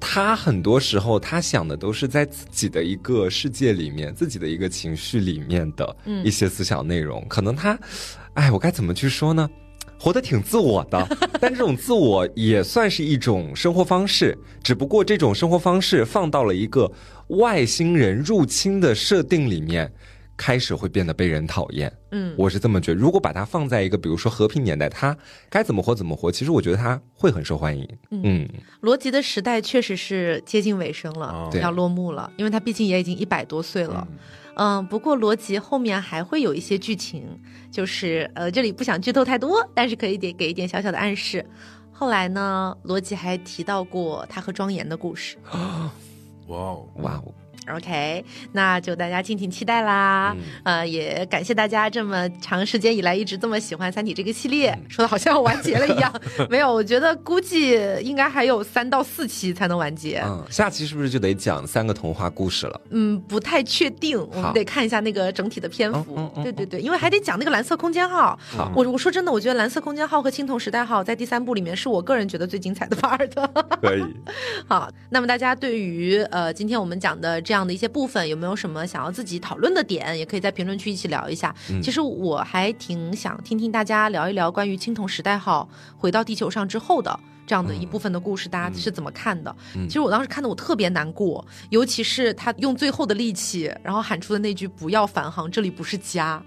[0.01, 7.25] 他很多时候他想的都是在自己的一个世界里面，自己的一个情绪里面的嗯一些思想内容。
[7.29, 7.79] 可能他，
[8.35, 9.49] 哎，我该怎么去说呢？
[10.03, 11.07] 活得挺自我的，
[11.39, 16.91] 但这种自我也算是一种生活方式，只不过这种生活方式放到了一个
[17.29, 19.93] 外星人入侵的设定里面，
[20.41, 21.93] 开始会变得被人讨厌。
[22.13, 22.99] 嗯，我是这么觉得。
[22.99, 25.15] 如果把它放在一个比如说和平年代，他
[25.51, 27.87] 该怎么活怎么活，其实我觉得他会很受欢迎。
[28.11, 28.49] 嗯
[28.81, 34.09] 罗辑的时代确实是接近尾声了，哦要落幕了，因为他毕竟也已经一百多岁了。
[34.55, 37.23] 嗯，不过罗辑后面还会有一些剧情，
[37.71, 41.45] 就是呃，这里不想剧透太多，但是可以给给一点小小的暗示。
[41.93, 45.37] 后来呢，罗辑还提到过他和庄严的故事。
[46.49, 47.35] 哇哦，哇哦，
[47.73, 50.35] OK，那就大家敬请期待啦。
[50.37, 56.13] 嗯呃，也感谢大家这么长时间以来一直这么喜欢《三体》这个系列，说的好像完结了一样。
[56.51, 60.21] 没有，我觉得估计应该还有三到四期才能完结。
[60.25, 62.81] 嗯，下期是不是就得讲三个童话故事了？
[62.91, 66.31] 嗯，不太确定，我们得看一下那个整体的篇幅。
[66.43, 68.39] 对对对，因为还得讲那个蓝色空间号。
[68.57, 73.31] 好我我说真的，我觉得蓝色空间号和青铜时代号在第三部里面是我个人觉得最精彩的 part。
[73.81, 74.03] 可以。
[74.67, 80.19] 好，那么大家对于呃今天我们讲的这样的一些部分，有没有什么想要自己讨论的点？
[80.19, 81.55] 也可以在评论区一起聊一下。
[81.83, 87.19] 其实我还挺想听听大家聊一聊关于青铜时代号回到地球上之后的。
[87.47, 89.53] 这样的一部分的故事，大家是怎么看的？
[89.89, 96.41] 其实我当时看的我特别难过，尤其是他用最后的力气，然后喊出的那句“不要返航，这里不是家”，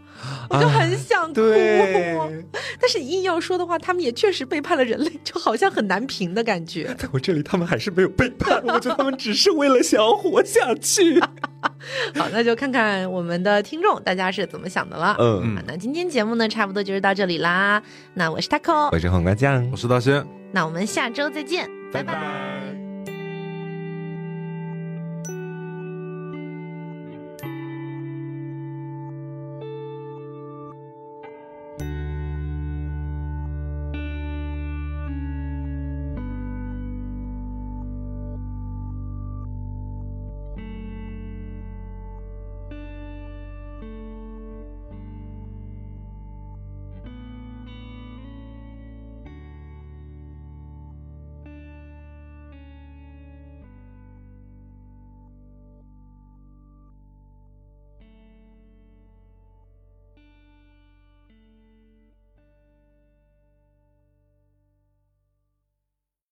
[0.50, 1.34] 我就很想哭。
[1.34, 2.18] 对，
[2.80, 6.94] 但是硬要说的话，他们也确实背叛了人类，就好像很难评的感觉。
[6.98, 11.20] 在我这里他们还是没有背叛，我觉得他们只是为了想要活下去。
[12.16, 15.16] 好，那就看看我们的听众大家是怎么想的了。
[15.20, 17.82] 嗯，啊那今天节目呢，差不多就是到这里啦。
[18.14, 20.26] 那我是 taco，我是黄瓜酱我，是大仙。
[20.52, 22.83] 那我们下周再见，拜拜